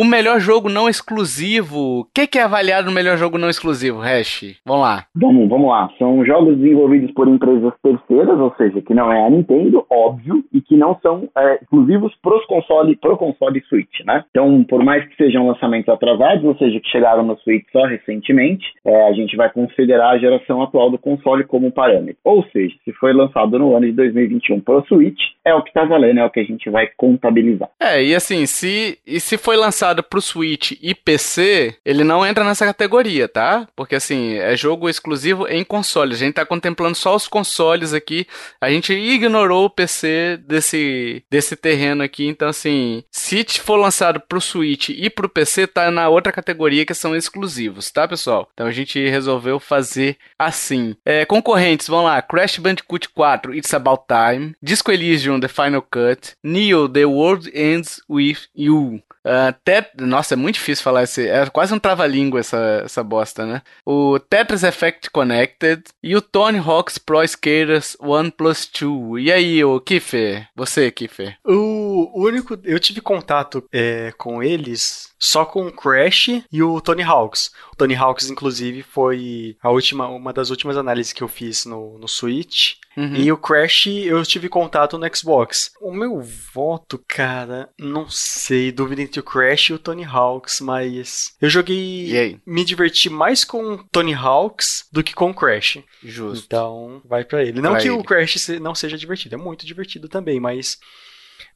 [0.00, 2.02] O melhor jogo não exclusivo.
[2.02, 4.56] O que, que, é avaliado no melhor jogo não exclusivo, Hash?
[4.64, 5.04] Vamos lá.
[5.12, 5.90] Vamos, vamos lá.
[5.98, 10.60] São jogos desenvolvidos por empresas terceiras, ou seja, que não é a Nintendo, óbvio, e
[10.60, 14.24] que não são é, exclusivos pros console, pro console Switch, né?
[14.30, 18.64] Então, por mais que sejam lançamentos atrasados, ou seja, que chegaram no Switch só recentemente,
[18.84, 22.20] é, a gente vai considerar a geração atual do console como parâmetro.
[22.22, 25.84] Ou seja, se foi lançado no ano de 2021 pro Switch, é o que tá
[25.84, 27.68] valendo, é o que a gente vai contabilizar.
[27.82, 32.26] É, e assim, se, e se foi lançado lançado pro Switch e PC, ele não
[32.26, 33.66] entra nessa categoria, tá?
[33.74, 36.16] Porque assim, é jogo exclusivo em consoles.
[36.16, 38.26] A gente tá contemplando só os consoles aqui.
[38.60, 42.26] A gente ignorou o PC desse, desse terreno aqui.
[42.26, 46.94] Então, assim, se for lançado pro Switch e pro PC, tá na outra categoria que
[46.94, 48.48] são exclusivos, tá, pessoal?
[48.52, 50.94] Então a gente resolveu fazer assim.
[51.04, 56.34] É, concorrentes, vão lá: Crash Bandicoot 4, It's About Time, Disco Elysium, The Final Cut,
[56.42, 59.00] Neo, The World Ends With You.
[59.28, 59.52] Uh,
[59.98, 61.28] Nossa, é muito difícil falar esse.
[61.28, 63.62] É quase um trava-língua essa, essa bosta, né?
[63.84, 69.18] O Tetris Effect Connected e o Tony Hawk's Pro Skaters One Plus Two.
[69.18, 70.48] E aí, o Kiffer?
[70.54, 71.36] Você, Kiffer?
[71.44, 72.58] O único.
[72.64, 77.50] Eu tive contato é, com eles só com o Crash e o Tony Hawks.
[77.72, 81.98] O Tony Hawks, inclusive, foi a última, uma das últimas análises que eu fiz no,
[81.98, 82.74] no Switch.
[82.98, 83.14] Uhum.
[83.14, 85.70] E o Crash eu tive contato no Xbox.
[85.80, 91.36] O meu voto, cara, não sei, dúvida entre o Crash e o Tony Hawks, mas
[91.40, 95.78] eu joguei, me diverti mais com o Tony Hawks do que com o Crash.
[96.02, 96.44] Justo.
[96.44, 97.60] Então, vai para ele.
[97.60, 97.96] Não pra que ele.
[97.96, 100.76] o Crash não seja divertido, é muito divertido também, mas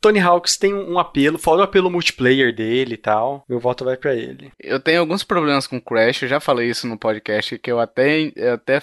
[0.02, 3.44] Tony Hawks tem um apelo, fora o apelo multiplayer dele e tal.
[3.48, 4.50] Meu voto vai para ele.
[4.58, 8.32] Eu tenho alguns problemas com Crash, eu já falei isso no podcast, que eu até.
[8.34, 8.82] Eu até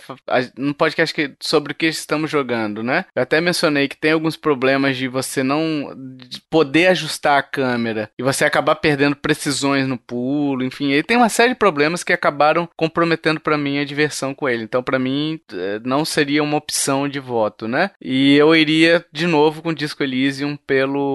[0.58, 3.04] no podcast que, sobre o que estamos jogando, né?
[3.14, 8.10] Eu até mencionei que tem alguns problemas de você não de poder ajustar a câmera
[8.18, 10.92] e você acabar perdendo precisões no pulo, enfim.
[10.92, 14.64] Ele tem uma série de problemas que acabaram comprometendo para mim a diversão com ele.
[14.64, 17.92] Então, para mim, eh, não seria uma opção de voto, né?
[18.02, 21.09] E eu iria de novo com Disco Elysium pelo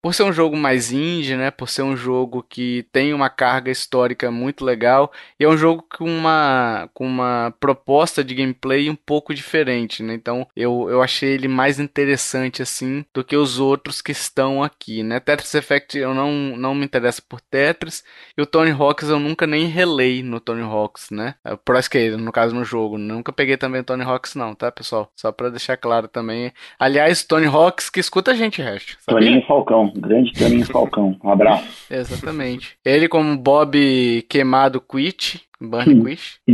[0.00, 1.50] por ser um jogo mais indie, né?
[1.50, 5.84] Por ser um jogo que tem uma carga histórica muito legal e é um jogo
[5.96, 10.14] com uma com uma proposta de gameplay um pouco diferente, né?
[10.14, 15.02] Então eu, eu achei ele mais interessante assim do que os outros que estão aqui,
[15.02, 15.20] né?
[15.20, 18.04] Tetris Effect eu não não me interesso por Tetris
[18.36, 21.34] e o Tony Hawks eu nunca nem relei no Tony Hawks, né?
[21.44, 24.70] É o Pro Skater, no caso no jogo, nunca peguei também Tony Hawks não, tá,
[24.70, 25.10] pessoal?
[25.16, 26.52] Só para deixar claro também.
[26.78, 28.96] Aliás, Tony Hawks que escuta a gente, Hash.
[29.26, 31.16] Toninho Falcão, grande Toninho Falcão.
[31.22, 31.66] Um abraço.
[31.90, 32.76] Exatamente.
[32.84, 36.38] Ele como Bob queimado quit, Burn Quiz?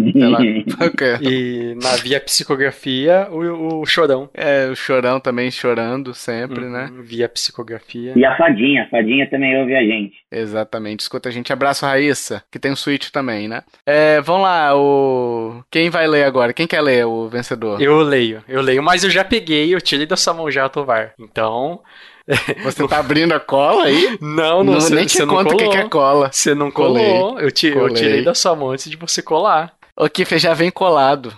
[1.21, 4.31] e na via psicografia, o, o chorão.
[4.33, 6.91] É, o chorão também chorando sempre, uhum, né?
[7.03, 8.13] Via psicografia.
[8.15, 10.15] E a fadinha, a fadinha também ouve a gente.
[10.31, 11.01] Exatamente.
[11.01, 11.53] Escuta a gente.
[11.53, 13.63] Abraço, Raíssa, que tem um Switch também, né?
[13.85, 15.65] É, vamos lá, o.
[15.71, 16.53] Quem vai ler agora?
[16.53, 17.83] Quem quer ler o vencedor?
[17.83, 21.13] Eu leio, eu leio, mas eu já peguei, eu tirei da sua mão já, Tovar.
[21.19, 21.81] Então.
[22.63, 24.19] Você tá abrindo a cola aí?
[24.21, 26.31] Não, não, não nem te conta o que, é cola.
[26.33, 27.39] Você não colou.
[27.41, 29.75] Eu, te, eu tirei da sua mão antes de você colar.
[29.95, 31.37] O Kiff já vem colado.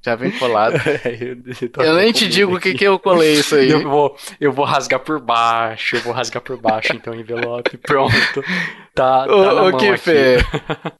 [0.00, 0.74] já vem colado.
[1.04, 3.68] eu, eu nem te digo o que, que eu colei isso aí.
[3.70, 5.96] Eu vou, eu vou rasgar por baixo.
[5.96, 7.76] Eu vou rasgar por baixo, então, o envelope.
[7.78, 8.44] Pronto.
[8.94, 9.72] Tá, tá ô, ô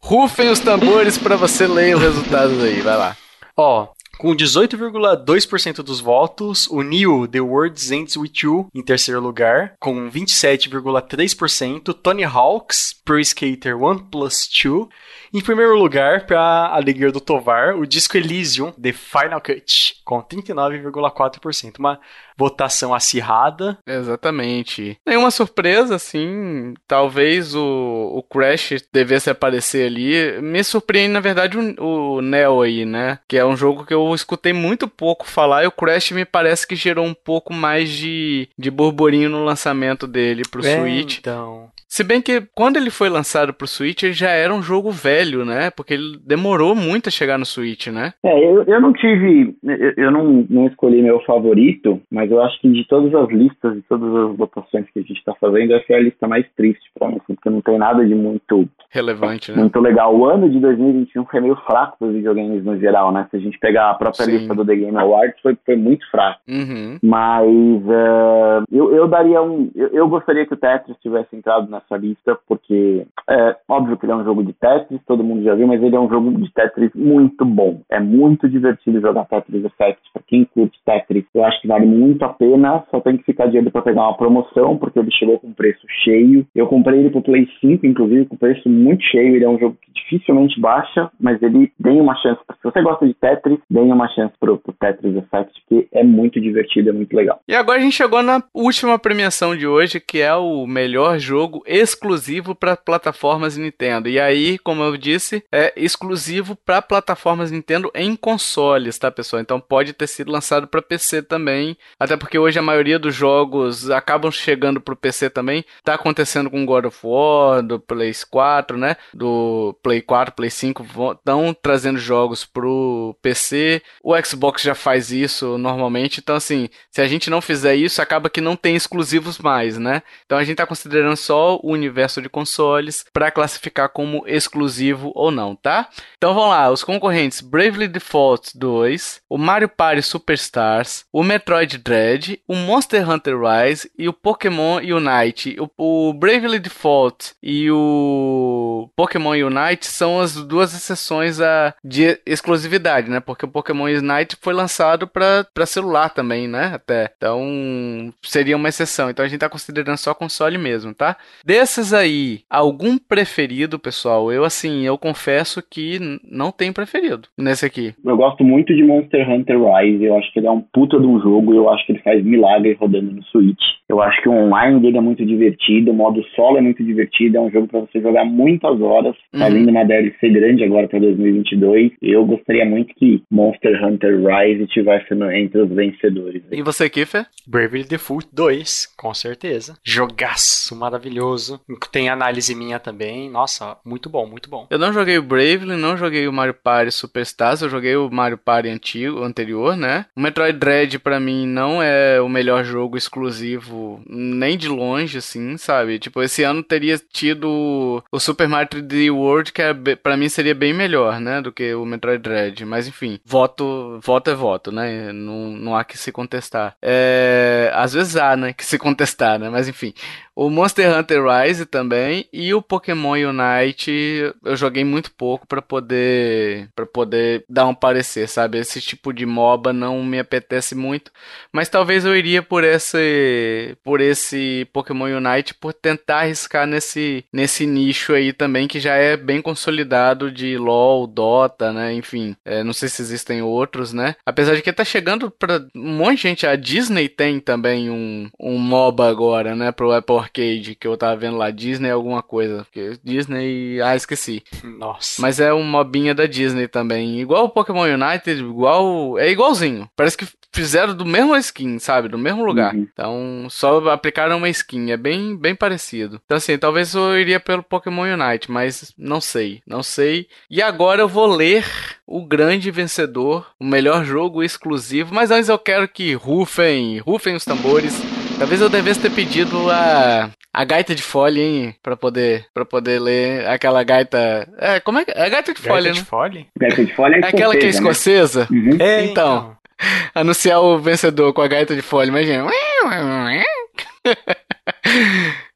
[0.01, 2.81] rufem os tambores para você ler o resultado aí.
[2.81, 3.17] Vai lá.
[3.57, 3.89] Ó,
[4.21, 10.11] com 18,2% dos votos, o Neo The World Ends With You em terceiro lugar, com
[10.11, 14.91] 27,3%, Tony Hawk's Pro Skater One Plus 2
[15.33, 21.79] em primeiro lugar, para alegria do Tovar, o disco Elysium The Final Cut, com 39,4%.
[21.79, 22.01] Uma
[22.37, 23.79] votação acirrada.
[23.87, 24.99] Exatamente.
[25.07, 26.73] Nenhuma surpresa, assim.
[26.89, 30.41] Talvez o, o Crash devesse aparecer ali.
[30.41, 33.19] Me surpreende, na verdade, o, o Neo aí, né?
[33.29, 35.65] Que é um jogo que eu escutei muito pouco falar.
[35.65, 40.07] E o Crash me parece que gerou um pouco mais de, de burburinho no lançamento
[40.07, 41.19] dele pro é, Switch.
[41.19, 41.71] Então.
[41.91, 45.20] Se bem que quando ele foi lançado pro Switch, ele já era um jogo velho,
[45.45, 45.71] né?
[45.71, 48.13] Porque ele demorou muito a chegar no Switch, né?
[48.23, 49.55] É, eu, eu não tive.
[49.63, 53.77] Eu, eu não, não escolhi meu favorito, mas eu acho que de todas as listas
[53.77, 56.91] e todas as votações que a gente tá fazendo, essa é a lista mais triste
[56.99, 58.69] pra mim, assim, porque não tem nada de muito.
[58.91, 59.59] Relevante, né?
[59.59, 60.17] Muito legal.
[60.17, 63.27] O ano de 2021 foi meio fraco pros videogames no geral, né?
[63.31, 64.33] Se a gente pegar a própria Sim.
[64.33, 66.41] lista do The Game Awards, foi, foi muito fraco.
[66.49, 66.99] Uhum.
[67.03, 69.71] Mas uh, eu, eu daria um.
[69.75, 74.13] Eu, eu gostaria que o Tetris tivesse entrado nessa lista, porque é óbvio que ele
[74.13, 76.53] é um jogo de Tetris, todo mundo já viu, mas ele é um jogo de
[76.55, 77.81] Tetris muito bom.
[77.91, 80.01] É muito divertido jogar Tetris Effect.
[80.13, 82.85] Pra quem curte Tetris, eu acho que vale muito a pena.
[82.93, 85.85] Só tem que ficar de olho pra pegar uma promoção, porque ele chegou com preço
[86.05, 86.47] cheio.
[86.55, 89.35] Eu comprei ele pro Play 5, inclusive, com preço muito cheio.
[89.35, 92.41] Ele é um jogo que dificilmente baixa, mas ele tem uma chance.
[92.49, 96.41] Se você gosta de Tetris, dê uma chance pro, pro Tetris Effect, que é muito
[96.41, 97.41] divertido, é muito legal.
[97.49, 101.65] E agora a gente chegou na última premiação de hoje, que é o melhor jogo
[101.67, 104.09] exclusivo para plataformas Nintendo.
[104.09, 109.41] E aí, como eu disse, é exclusivo para plataformas Nintendo em consoles, tá, pessoal?
[109.41, 113.91] Então pode ter sido lançado para PC também, até porque hoje a maioria dos jogos
[113.91, 115.65] acabam chegando pro PC também.
[115.83, 118.97] Tá acontecendo com God of War, do Play 4, né?
[119.15, 123.83] Do Play 4, Play 5 estão trazendo jogos pro PC.
[124.03, 126.21] O Xbox já faz isso normalmente.
[126.21, 130.03] Então assim, se a gente não fizer isso, acaba que não tem exclusivos mais, né?
[130.27, 135.31] Então a gente tá considerando só o universo de consoles para classificar como exclusivo ou
[135.31, 135.89] não, tá?
[136.17, 142.41] Então vamos lá, os concorrentes Bravely Default 2, o Mario Party Superstars, o Metroid Dread,
[142.47, 145.57] o Monster Hunter Rise e o Pokémon Unite.
[145.59, 153.11] O, o Bravely Default e o Pokémon Unite são as duas exceções a, de exclusividade,
[153.11, 153.21] né?
[153.21, 156.73] Porque o Pokémon Unite foi lançado para celular também, né?
[156.75, 157.13] Até.
[157.17, 159.11] Então seria uma exceção.
[159.11, 161.17] Então a gente tá considerando só console mesmo, tá?
[161.45, 164.33] Desses aí, algum preferido, pessoal?
[164.33, 165.99] Eu assim, eu confesso que
[166.31, 167.95] não tenho preferido nesse aqui.
[168.05, 170.05] Eu gosto muito de Monster Hunter Rise.
[170.05, 171.55] Eu acho que ele é um puta de um jogo.
[171.55, 173.61] Eu acho que ele faz milagre rodando no Switch.
[173.89, 177.37] Eu acho que o online dele é muito divertido, o modo solo é muito divertido,
[177.39, 179.17] é um jogo para você jogar muitas horas.
[179.33, 179.55] Tá Uhum.
[179.55, 181.93] vindo uma DLC grande agora para 2022.
[182.01, 186.43] Eu gostaria muito que Monster Hunter Rise estivesse no- entre os vencedores.
[186.53, 187.27] E você, Kiffer?
[187.49, 189.77] Bravely Default 2, com certeza.
[189.85, 191.61] Jogaço maravilhoso.
[191.93, 193.29] Tem análise minha também.
[193.31, 194.67] Nossa, muito bom, muito bom.
[194.71, 198.39] Eu não joguei o Bravely, não joguei o Mario Party Superstars, eu joguei o Mario
[198.39, 200.07] Party antigo, anterior, né?
[200.15, 205.57] O Metroid Dread pra mim não é o melhor jogo exclusivo, nem de longe, assim,
[205.57, 205.99] sabe?
[205.99, 210.55] Tipo, esse ano teria tido o Super Mario 3D World, que é, pra mim seria
[210.55, 211.43] bem melhor, né?
[211.43, 212.65] Do que o Metroid Dread.
[212.65, 215.13] Mas enfim, voto, voto é voto, né?
[215.13, 216.77] Não, não há que se contestar.
[216.81, 218.53] É, às vezes há, né?
[218.53, 219.51] Que se contestar, né?
[219.51, 219.93] Mas enfim.
[220.35, 226.69] O Monster Hunter Rise também e o Pokémon Unite eu joguei muito pouco pra poder
[226.75, 228.59] para poder dar um parecer, sabe?
[228.59, 231.11] Esse tipo de MOBA não me apetece muito,
[231.53, 237.67] mas talvez eu iria por esse por esse Pokémon Unite por tentar arriscar nesse nesse
[237.67, 241.93] nicho aí também que já é bem consolidado de LoL, Dota, né?
[241.93, 244.15] Enfim, é, não sei se existem outros, né?
[244.25, 248.31] Apesar de que tá chegando pra um monte de gente, a Disney tem também um,
[248.39, 249.73] um MOBA agora, né?
[249.73, 252.65] Pro Apple Arcade, que eu tava vendo lá, Disney alguma coisa.
[252.65, 253.81] Porque Disney.
[253.81, 254.43] Ah, esqueci.
[254.63, 255.21] Nossa.
[255.21, 257.21] Mas é um mobinha da Disney também.
[257.21, 259.19] Igual o Pokémon United, igual.
[259.19, 259.89] É igualzinho.
[259.97, 262.09] Parece que fizeram do mesmo skin, sabe?
[262.09, 262.75] Do mesmo lugar.
[262.75, 262.87] Uhum.
[262.93, 264.91] Então, só aplicaram uma skin.
[264.91, 266.21] É bem, bem parecido.
[266.25, 269.63] Então, assim, talvez eu iria pelo Pokémon Unite, mas não sei.
[269.67, 270.29] Não sei.
[270.51, 271.65] E agora eu vou ler
[272.07, 275.15] o grande vencedor, o melhor jogo exclusivo.
[275.15, 278.20] Mas antes eu quero que rufem, rufem os tambores.
[278.41, 281.75] Talvez eu devesse ter pedido a, a gaita de folha, hein?
[281.83, 284.49] Pra poder, pra poder ler aquela gaita.
[284.57, 285.29] É, como é que é?
[285.29, 286.07] Gaita de folha, Gaita de né?
[286.07, 286.47] folha?
[286.59, 288.59] Gaita de folha é É aquela que é escocesa, né?
[288.59, 288.77] Uhum.
[288.81, 289.55] É, Então.
[290.15, 292.47] Anunciar o vencedor com a gaita de folha, imagina.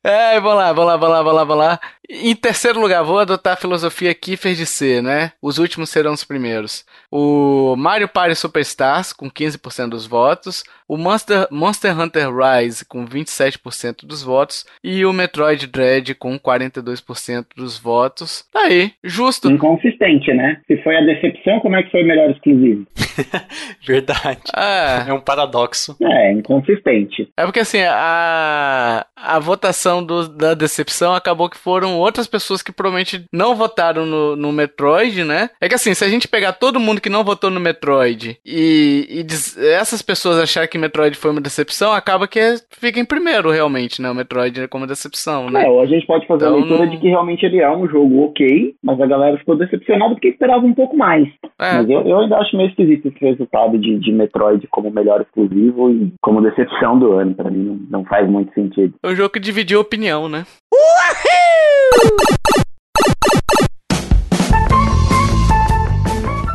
[0.07, 1.81] É, vamos lá, vamos lá, vamos lá, vamos lá, vamos lá.
[2.09, 5.33] Em terceiro lugar, vou adotar a filosofia Kiefer de ser, né?
[5.41, 6.85] Os últimos serão os primeiros.
[7.11, 10.65] O Mario Party Superstars, com 15% dos votos.
[10.87, 14.67] O Monster, Monster Hunter Rise, com 27% dos votos.
[14.83, 18.45] E o Metroid Dread, com 42% dos votos.
[18.53, 19.51] Tá aí, justo.
[19.51, 20.61] Inconsistente, né?
[20.67, 22.87] Se foi a decepção, como é que foi o melhor exclusivo?
[23.87, 24.41] Verdade.
[24.57, 25.97] É, É um paradoxo.
[26.03, 27.29] É, inconsistente.
[27.37, 32.73] É porque assim, a, a votação do- da decepção acabou que foram outras pessoas que
[32.73, 35.51] provavelmente não votaram no, no Metroid, né?
[35.61, 39.07] É que assim, se a gente pegar todo mundo que não votou no Metroid e,
[39.09, 43.05] e diz- essas pessoas acharem que Metroid foi uma decepção, acaba que é- fica em
[43.05, 44.11] primeiro realmente, né?
[44.11, 45.65] O Metroid como decepção, né?
[45.65, 47.89] É, a gente pode fazer Então, a leitura não- de que realmente ele é um
[47.89, 51.29] jogo ok, mas a galera ficou decepcionada porque esperava um pouco mais.
[51.61, 51.75] É.
[51.75, 55.91] Mas eu, eu ainda acho meio esquisito esse resultado de, de Metroid como melhor exclusivo
[55.91, 57.35] e como decepção do ano.
[57.35, 58.95] Pra mim não, não faz muito sentido.
[59.03, 60.45] É um jogo que dividiu opinião, né?
[60.75, 62.44] Woohoo!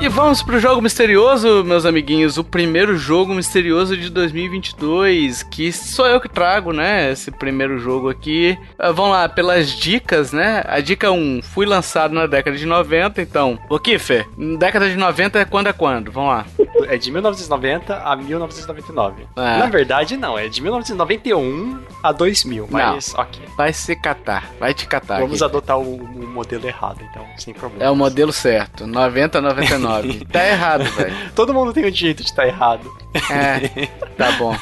[0.01, 2.37] E vamos pro jogo misterioso, meus amiguinhos.
[2.37, 7.11] O primeiro jogo misterioso de 2022, que sou eu que trago, né?
[7.11, 8.57] Esse primeiro jogo aqui.
[8.79, 10.63] Uh, vamos lá, pelas dicas, né?
[10.67, 13.59] A dica 1, fui lançado na década de 90, então.
[13.69, 14.25] O Kiffer,
[14.57, 16.09] década de 90 é quando é quando?
[16.13, 16.45] Vamos lá.
[16.87, 19.23] É de 1990 a 1999.
[19.35, 19.57] É.
[19.57, 20.39] Na verdade, não.
[20.39, 23.21] É de 1991 a 2000, mas não.
[23.21, 23.41] ok.
[23.57, 25.19] Vai se catar, vai te catar.
[25.19, 25.51] Vamos aqui.
[25.51, 27.83] adotar o, o modelo errado, então, sem problema.
[27.83, 29.88] É o modelo certo, 90 a 99.
[29.89, 30.25] 9.
[30.31, 31.15] Tá errado, velho.
[31.35, 32.91] Todo mundo tem o direito de estar tá errado.
[33.31, 34.55] É, tá bom.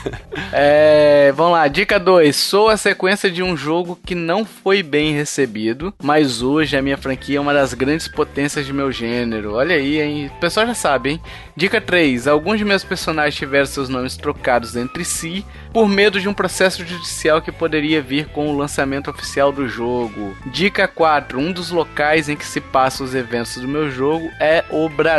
[0.53, 2.33] É, vamos lá, dica 2.
[2.35, 6.97] Sou a sequência de um jogo que não foi bem recebido, mas hoje a minha
[6.97, 9.55] franquia é uma das grandes potências de meu gênero.
[9.55, 10.31] Olha aí, hein?
[10.33, 11.21] O pessoal já sabe, hein?
[11.55, 12.27] Dica 3.
[12.27, 16.85] Alguns de meus personagens tiveram seus nomes trocados entre si por medo de um processo
[16.85, 20.35] judicial que poderia vir com o lançamento oficial do jogo.
[20.45, 21.37] Dica 4.
[21.37, 25.16] Um dos locais em que se passam os eventos do meu jogo é o Brasil.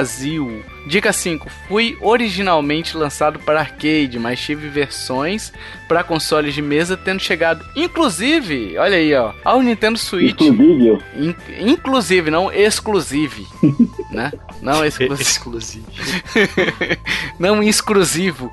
[0.87, 1.49] Dica 5.
[1.69, 5.53] Fui originalmente lançado para arcade, mas tive versões
[5.87, 10.41] para consoles de mesa, tendo chegado, inclusive, olha aí, ó, ao Nintendo Switch.
[10.41, 10.99] Inclusive?
[11.17, 13.47] In, inclusive, não exclusive,
[14.11, 14.33] né?
[14.63, 15.85] Não exclusive.
[17.39, 18.53] não exclusivo.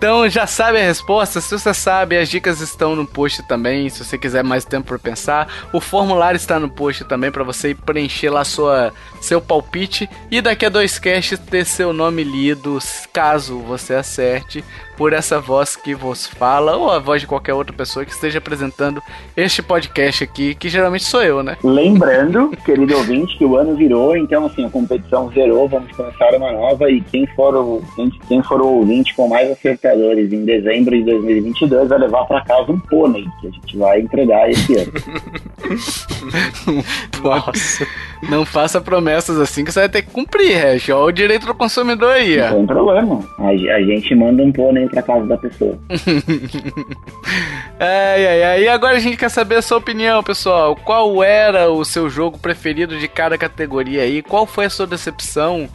[0.00, 1.42] Então já sabe a resposta.
[1.42, 3.90] Se você sabe, as dicas estão no post também.
[3.90, 7.74] Se você quiser mais tempo para pensar, o formulário está no post também para você
[7.74, 12.78] preencher lá sua seu palpite e daqui a dois casts ter seu nome lido,
[13.12, 14.64] caso você acerte
[15.00, 18.36] por essa voz que vos fala, ou a voz de qualquer outra pessoa que esteja
[18.36, 19.02] apresentando
[19.34, 21.56] este podcast aqui, que geralmente sou eu, né?
[21.64, 26.52] Lembrando, querido ouvinte, que o ano virou, então assim, a competição zerou, vamos começar uma
[26.52, 30.94] nova e quem for o, quem, quem for o ouvinte com mais acertadores em dezembro
[30.94, 34.92] de 2022 vai levar para casa um pônei, que a gente vai entregar esse ano.
[37.24, 37.86] Nossa.
[38.28, 40.90] Não faça promessas assim que você vai ter que cumprir, Hash.
[40.90, 42.50] Olha o direito do consumidor aí, ó.
[42.50, 43.24] Não tem problema.
[43.38, 45.78] A, a gente manda um pônei pra casa da pessoa.
[47.78, 48.62] ai, ai, ai.
[48.64, 50.76] E agora a gente quer saber a sua opinião, pessoal.
[50.76, 54.22] Qual era o seu jogo preferido de cada categoria aí?
[54.22, 55.68] Qual foi a sua decepção?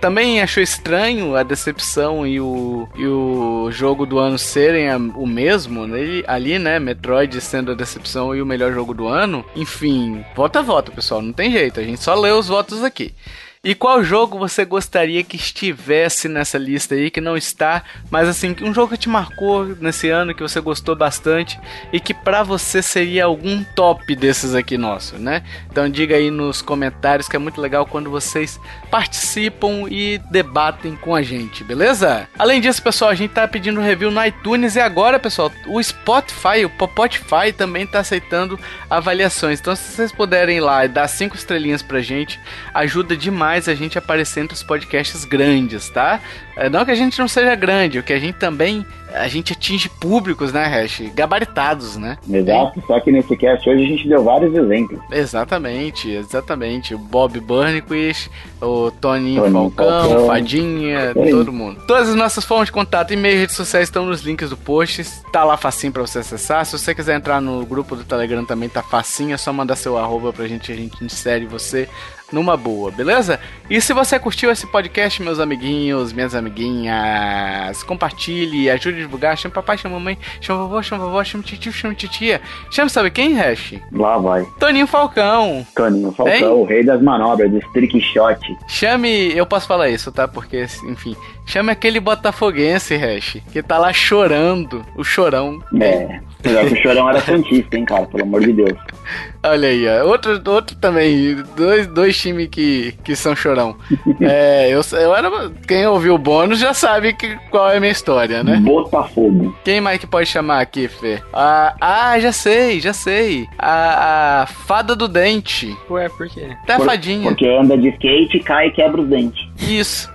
[0.00, 5.86] Também achou estranho a decepção e o, e o jogo do ano serem o mesmo
[5.86, 6.22] né?
[6.26, 6.78] ali, né?
[6.78, 9.44] Metroid sendo a decepção e o melhor jogo do ano.
[9.56, 11.22] Enfim, vota a vota, pessoal.
[11.22, 11.80] Não tem jeito.
[11.80, 13.14] A gente só lê os votos aqui.
[13.62, 18.54] E qual jogo você gostaria que estivesse nessa lista aí, que não está, mas assim,
[18.62, 21.58] um jogo que te marcou nesse ano, que você gostou bastante
[21.92, 25.42] e que para você seria algum top desses aqui nosso, né?
[25.70, 31.14] Então diga aí nos comentários que é muito legal quando vocês participam e debatem com
[31.14, 32.28] a gente, beleza?
[32.38, 36.64] Além disso, pessoal, a gente tá pedindo review no iTunes e agora, pessoal, o Spotify,
[36.64, 39.58] o Spotify também tá aceitando avaliações.
[39.58, 42.38] Então, se vocês puderem ir lá e dar cinco estrelinhas pra gente,
[42.72, 46.20] ajuda demais mais a gente aparecer entre os podcasts grandes, tá?
[46.54, 48.84] É, não que a gente não seja grande, o que a gente também
[49.14, 51.10] a gente atinge públicos, né, Hash?
[51.14, 52.18] Gabaritados, né?
[52.30, 55.00] Exato, só que nesse cast hoje a gente deu vários exemplos.
[55.10, 56.94] Exatamente, exatamente.
[56.94, 58.30] O Bob Burnquist,
[58.60, 61.80] o Toninho, Toninho Falcão, Falcão, Fadinha, é todo mundo.
[61.86, 65.02] Todas as nossas formas de contato, e-mail e redes sociais estão nos links do post.
[65.32, 66.66] Tá lá facinho pra você acessar.
[66.66, 69.96] Se você quiser entrar no grupo do Telegram também tá facinho, é só mandar seu
[69.96, 71.88] arroba pra gente, a gente insere você
[72.32, 73.40] numa boa, beleza?
[73.70, 79.78] E se você curtiu esse podcast, meus amiguinhos, minhas amiguinhas, compartilhe, ajude divulgar, chama papai,
[79.78, 82.40] chama mamãe, chama vovô, chama vovó, chama tio, chama titia.
[82.70, 83.74] Chama sabe quem, Hash?
[83.92, 84.46] Lá vai.
[84.58, 85.66] Toninho Falcão.
[85.74, 86.44] Toninho Falcão, hein?
[86.44, 88.40] o rei das manobras, do trick shot.
[88.66, 90.26] Chame, eu posso falar isso, tá?
[90.26, 91.16] Porque, enfim,
[91.46, 95.62] chame aquele botafoguense, Hash, que tá lá chorando, o chorão.
[95.80, 96.20] É.
[96.38, 98.06] Apesar que o Chorão era Santista, hein, cara?
[98.06, 98.78] Pelo amor de Deus.
[99.42, 100.06] Olha aí, ó.
[100.06, 101.36] Outro, outro também.
[101.56, 103.76] Dois, dois times que, que são chorão.
[104.20, 105.30] é, eu, eu era.
[105.66, 108.56] Quem ouviu o bônus já sabe que, qual é a minha história, né?
[108.56, 109.54] Botafogo.
[109.64, 111.20] Quem mais que pode chamar aqui, Fê?
[111.32, 113.46] Ah, ah já sei, já sei.
[113.58, 115.76] A, a fada do dente.
[115.90, 116.56] Ué, por quê?
[116.62, 117.28] Até por, a fadinha.
[117.28, 119.46] Porque anda de skate, cai e quebra os dentes.
[119.60, 120.10] Isso.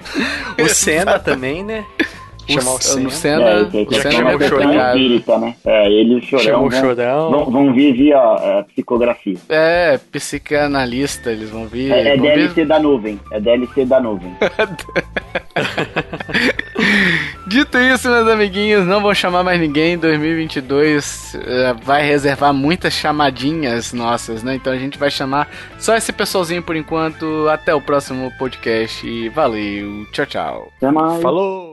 [0.59, 1.85] o Senna também, né?
[2.47, 3.09] Chamar o, Senna.
[3.09, 4.87] Senna, é, que, que, o Senna é o chorão.
[4.87, 5.55] Espírita, né?
[5.65, 6.43] É, ele e o chorão.
[6.43, 7.31] Chamou o chorão.
[7.31, 9.37] Vão, vão vir via é, psicografia.
[9.49, 11.91] É, psicanalista, eles vão vir.
[11.91, 12.65] É, é vão DLC vir...
[12.65, 13.19] da nuvem.
[13.31, 14.33] É DLC da nuvem.
[17.47, 19.97] Dito isso, meus amiguinhos, não vou chamar mais ninguém.
[19.97, 21.39] 2022 uh,
[21.83, 24.55] vai reservar muitas chamadinhas nossas, né?
[24.55, 27.47] Então a gente vai chamar só esse pessoalzinho por enquanto.
[27.49, 30.05] Até o próximo podcast e valeu.
[30.11, 30.71] Tchau, tchau.
[30.77, 31.21] Até mais.
[31.21, 31.72] Falou.